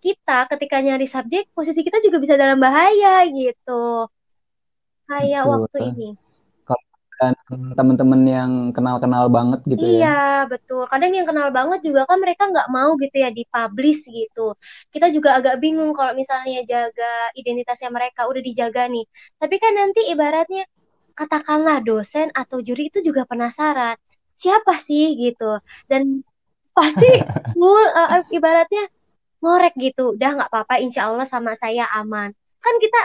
kita 0.00 0.48
ketika 0.56 0.76
nyari 0.80 1.06
subjek 1.06 1.52
posisi 1.52 1.84
kita 1.84 2.00
juga 2.00 2.16
bisa 2.18 2.34
dalam 2.40 2.56
bahaya 2.56 3.22
gitu 3.28 4.08
kayak 5.06 5.42
Betul. 5.44 5.52
waktu 5.52 5.78
ini 5.92 6.10
dan 7.20 7.36
teman-teman 7.76 8.20
yang 8.24 8.50
kenal-kenal 8.72 9.28
banget 9.28 9.60
gitu 9.68 9.84
iya, 9.84 9.92
ya. 9.92 9.92
Iya, 9.92 10.20
betul. 10.48 10.88
Kadang 10.88 11.12
yang 11.12 11.28
kenal 11.28 11.52
banget 11.52 11.84
juga 11.84 12.08
kan 12.08 12.16
mereka 12.16 12.48
nggak 12.48 12.72
mau 12.72 12.96
gitu 12.96 13.12
ya 13.12 13.28
dipublish 13.28 14.08
gitu. 14.08 14.56
Kita 14.88 15.12
juga 15.12 15.36
agak 15.36 15.60
bingung 15.60 15.92
kalau 15.92 16.16
misalnya 16.16 16.64
jaga 16.64 17.12
identitasnya 17.36 17.92
mereka 17.92 18.24
udah 18.24 18.40
dijaga 18.40 18.88
nih. 18.88 19.04
Tapi 19.36 19.54
kan 19.60 19.72
nanti 19.76 20.08
ibaratnya 20.08 20.64
katakanlah 21.12 21.84
dosen 21.84 22.32
atau 22.32 22.64
juri 22.64 22.88
itu 22.88 23.04
juga 23.04 23.28
penasaran 23.28 24.00
siapa 24.32 24.80
sih 24.80 25.20
gitu 25.20 25.60
dan 25.84 26.24
pasti 26.72 27.10
uh, 27.60 28.24
ibaratnya 28.32 28.88
ngorek 29.40 29.74
gitu. 29.80 30.16
Udah 30.16 30.36
nggak 30.36 30.50
apa-apa 30.52 30.80
insya 30.80 31.08
Allah 31.10 31.26
sama 31.28 31.56
saya 31.56 31.88
aman. 31.96 32.32
Kan 32.60 32.74
kita 32.78 33.02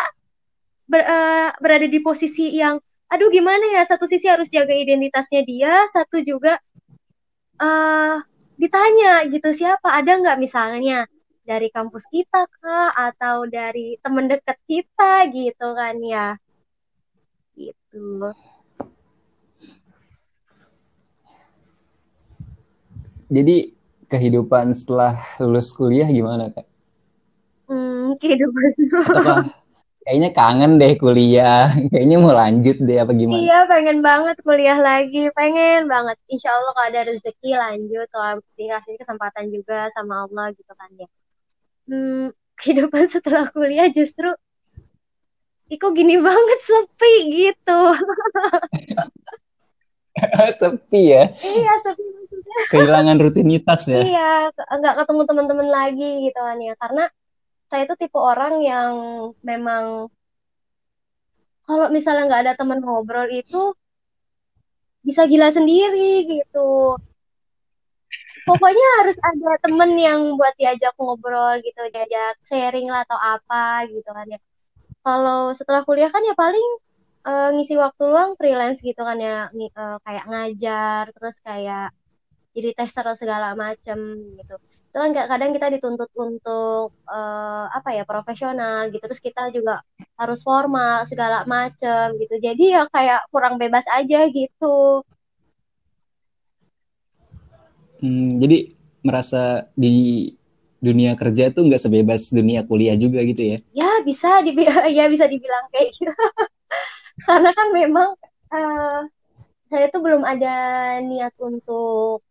ber, 0.88 1.01
uh, 1.03 1.49
berada 1.59 1.88
di 1.88 1.99
posisi 2.03 2.55
yang 2.55 2.79
aduh 3.05 3.29
gimana 3.29 3.63
ya 3.71 3.86
satu 3.88 4.09
sisi 4.09 4.27
harus 4.27 4.49
jaga 4.49 4.73
identitasnya 4.73 5.45
dia 5.45 5.86
satu 5.93 6.19
juga 6.25 6.59
uh, 7.59 8.19
ditanya 8.59 9.27
gitu 9.31 9.51
siapa? 9.51 9.95
Ada 9.95 10.19
nggak 10.21 10.38
misalnya? 10.39 11.07
Dari 11.45 11.69
kampus 11.69 12.09
kita 12.09 12.49
kah? 12.49 12.89
Atau 12.97 13.45
dari 13.45 14.01
teman 14.01 14.25
dekat 14.25 14.57
kita? 14.65 15.29
Gitu 15.29 15.67
kan 15.77 15.95
ya. 16.01 16.27
Gitu. 17.53 18.33
Jadi 23.25 23.74
kehidupan 24.07 24.77
setelah 24.77 25.17
lulus 25.41 25.73
kuliah 25.73 26.07
gimana 26.09 26.53
kak? 26.53 26.65
Hmm, 27.65 28.13
kehidupan 28.21 28.65
setelah 28.77 29.41
kayaknya 30.05 30.29
kangen 30.37 30.77
deh 30.77 30.93
kuliah, 31.01 31.65
kayaknya 31.91 32.17
mau 32.21 32.33
lanjut 32.33 32.77
deh 32.77 32.97
apa 33.01 33.11
gimana? 33.17 33.41
Iya 33.41 33.59
pengen 33.65 33.99
banget 34.05 34.37
kuliah 34.45 34.77
lagi, 34.77 35.33
pengen 35.33 35.89
banget. 35.89 36.17
Insya 36.29 36.53
Allah 36.53 36.71
kalau 36.77 36.87
ada 36.93 37.01
rezeki 37.09 37.51
lanjut, 37.57 38.07
kalau 38.13 38.37
dikasih 38.53 38.95
kesempatan 39.01 39.49
juga 39.49 39.89
sama 39.97 40.29
Allah 40.29 40.53
gitu 40.53 40.71
kan 40.77 40.89
ya. 40.93 41.07
Hmm, 41.89 42.29
kehidupan 42.61 43.09
setelah 43.09 43.49
kuliah 43.49 43.89
justru 43.89 44.29
Iko 45.65 45.97
gini 45.97 46.21
banget 46.21 46.59
sepi 46.61 47.13
gitu. 47.33 47.81
sepi 50.61 51.01
ya? 51.09 51.25
Iya 51.33 51.73
sepi. 51.81 52.24
Kehilangan 52.71 53.17
rutinitas 53.19 53.81
ya? 53.89 54.01
Iya, 54.01 54.31
nggak 54.53 54.95
ketemu 55.03 55.21
teman-teman 55.29 55.67
lagi 55.69 56.09
gitu 56.29 56.39
kan 56.39 56.57
ya. 56.59 56.73
Karena 56.79 57.03
saya 57.69 57.81
itu 57.89 57.95
tipe 57.97 58.19
orang 58.19 58.61
yang 58.61 58.93
memang 59.41 60.09
kalau 61.65 61.87
misalnya 61.89 62.29
nggak 62.29 62.43
ada 62.45 62.53
teman 62.59 62.79
ngobrol 62.79 63.25
itu 63.33 63.73
bisa 65.01 65.25
gila 65.25 65.49
sendiri 65.49 66.25
gitu. 66.29 66.97
Pokoknya 68.45 68.87
harus 69.01 69.17
ada 69.17 69.51
temen 69.65 69.97
yang 69.97 70.37
buat 70.37 70.53
diajak 70.55 70.93
ngobrol 71.01 71.57
gitu, 71.65 71.81
diajak 71.89 72.37
sharing 72.45 72.85
lah 72.85 73.01
atau 73.01 73.17
apa 73.17 73.89
gitu 73.89 74.05
kan 74.13 74.29
ya 74.29 74.39
kalau 75.05 75.53
setelah 75.53 75.85
kuliah 75.85 76.09
kan 76.09 76.25
ya 76.25 76.33
paling 76.33 76.67
uh, 77.29 77.53
ngisi 77.53 77.77
waktu 77.77 78.03
luang 78.09 78.33
freelance 78.33 78.81
gitu 78.81 78.97
kan 79.05 79.21
ya 79.21 79.53
uh, 79.53 79.97
kayak 80.01 80.25
ngajar 80.25 81.03
terus 81.13 81.37
kayak 81.45 81.93
jadi 82.55 82.71
tester 82.71 83.05
segala 83.19 83.53
macem 83.53 83.97
gitu 84.39 84.55
itu 84.95 84.97
kan 85.03 85.11
kadang 85.11 85.51
kita 85.51 85.67
dituntut 85.75 86.07
untuk 86.15 86.95
uh, 87.11 87.67
apa 87.67 87.91
ya 87.91 88.07
profesional 88.07 88.87
gitu 88.87 89.03
terus 89.03 89.19
kita 89.19 89.51
juga 89.51 89.83
harus 90.15 90.39
formal 90.39 91.03
segala 91.03 91.43
macem 91.43 92.15
gitu 92.15 92.39
jadi 92.39 92.63
ya 92.63 92.83
kayak 92.87 93.27
kurang 93.27 93.59
bebas 93.59 93.83
aja 93.91 94.23
gitu 94.31 95.03
hmm, 97.99 98.39
jadi 98.39 98.71
merasa 99.03 99.69
di 99.77 100.31
dunia 100.81 101.13
kerja 101.13 101.53
tuh 101.53 101.69
nggak 101.69 101.81
sebebas 101.81 102.33
dunia 102.33 102.65
kuliah 102.65 102.97
juga 102.97 103.21
gitu 103.25 103.53
ya? 103.53 103.57
Ya 103.73 103.89
bisa, 104.01 104.41
dibi 104.41 104.65
ya 104.97 105.05
bisa 105.09 105.25
dibilang 105.29 105.65
kayak 105.69 105.93
gitu. 105.93 106.13
Karena 107.25 107.49
kan 107.53 107.67
memang 107.73 108.09
uh, 108.53 109.01
saya 109.69 109.85
tuh 109.93 110.01
belum 110.01 110.25
ada 110.25 110.53
niat 111.05 111.33
untuk 111.37 112.24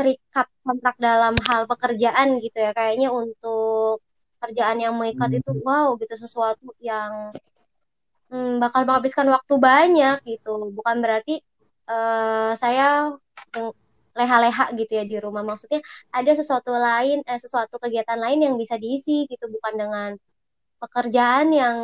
terikat 0.00 0.46
kontrak 0.64 0.96
dalam 0.96 1.34
hal 1.48 1.68
pekerjaan 1.68 2.28
gitu 2.44 2.56
ya. 2.56 2.70
Kayaknya 2.72 3.08
untuk 3.12 4.00
kerjaan 4.40 4.78
yang 4.80 4.94
mengikat 4.96 5.30
hmm. 5.30 5.38
itu 5.44 5.50
wow 5.60 5.88
gitu 6.00 6.14
sesuatu 6.16 6.72
yang 6.80 7.12
hmm, 8.32 8.56
bakal 8.64 8.88
menghabiskan 8.88 9.28
waktu 9.28 9.54
banyak 9.60 10.16
gitu. 10.24 10.72
Bukan 10.72 10.96
berarti 11.04 11.44
uh, 11.90 12.52
saya 12.56 13.12
leha-leha 14.18 14.64
gitu 14.80 14.92
ya 14.98 15.04
di 15.06 15.16
rumah 15.22 15.42
maksudnya 15.46 15.80
ada 16.10 16.32
sesuatu 16.34 16.70
lain 16.74 17.22
eh, 17.24 17.38
sesuatu 17.38 17.78
kegiatan 17.78 18.18
lain 18.18 18.38
yang 18.46 18.54
bisa 18.58 18.74
diisi 18.76 19.24
gitu 19.30 19.46
bukan 19.54 19.74
dengan 19.78 20.10
pekerjaan 20.82 21.46
yang 21.54 21.76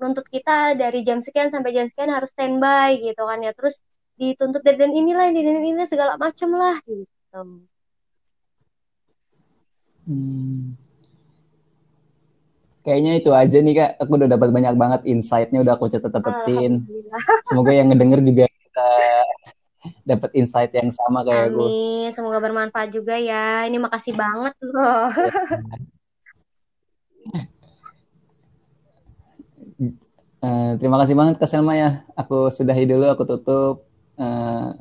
nuntut 0.00 0.26
kita 0.28 0.76
dari 0.76 1.00
jam 1.08 1.18
sekian 1.24 1.48
sampai 1.52 1.70
jam 1.76 1.86
sekian 1.88 2.10
harus 2.12 2.30
standby 2.32 3.00
gitu 3.00 3.22
kan 3.24 3.40
ya 3.46 3.52
terus 3.56 3.80
dituntut 4.20 4.60
dari 4.60 4.76
dan 4.80 4.92
inilah 4.92 5.32
ini 5.32 5.40
dan 5.40 5.64
ini 5.64 5.84
segala 5.88 6.20
macam 6.20 6.50
lah 6.56 6.76
gitu 6.84 7.04
hmm. 10.04 10.74
kayaknya 12.82 13.12
itu 13.18 13.30
aja 13.30 13.58
nih 13.62 13.74
kak 13.76 13.90
aku 14.02 14.12
udah 14.18 14.28
dapat 14.30 14.48
banyak 14.50 14.74
banget 14.74 15.00
insight-nya 15.06 15.62
udah 15.62 15.74
aku 15.78 15.86
catat 15.86 16.10
catetin 16.10 16.84
semoga 17.46 17.70
yang 17.70 17.88
ngedenger 17.92 18.20
juga 18.24 18.44
kita 18.50 18.88
dapat 20.04 20.30
insight 20.36 20.72
yang 20.76 20.92
sama 20.92 21.24
kayak 21.24 21.56
gue. 21.56 21.64
Amin, 21.64 22.08
semoga 22.12 22.38
bermanfaat 22.42 22.92
juga 22.92 23.16
ya. 23.16 23.64
Ini 23.64 23.80
makasih 23.80 24.12
banget 24.12 24.54
loh. 24.60 25.08
uh, 30.44 30.70
terima 30.80 30.96
kasih 31.00 31.16
banget 31.16 31.34
Kak 31.40 31.48
Selma 31.48 31.74
ya. 31.76 32.04
Aku 32.12 32.52
sudahi 32.52 32.84
dulu, 32.84 33.08
aku 33.08 33.24
tutup. 33.24 33.88
Uh, 34.20 34.76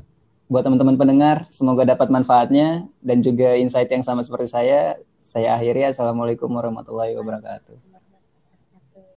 buat 0.50 0.66
teman-teman 0.66 0.98
pendengar, 0.98 1.46
semoga 1.54 1.86
dapat 1.86 2.10
manfaatnya 2.10 2.90
dan 3.06 3.22
juga 3.22 3.54
insight 3.54 3.88
yang 3.94 4.02
sama 4.02 4.26
seperti 4.26 4.50
saya. 4.50 4.98
Saya 5.22 5.54
akhiri. 5.54 5.86
Assalamualaikum 5.86 6.50
warahmatullahi 6.50 7.14
wabarakatuh. 7.14 7.89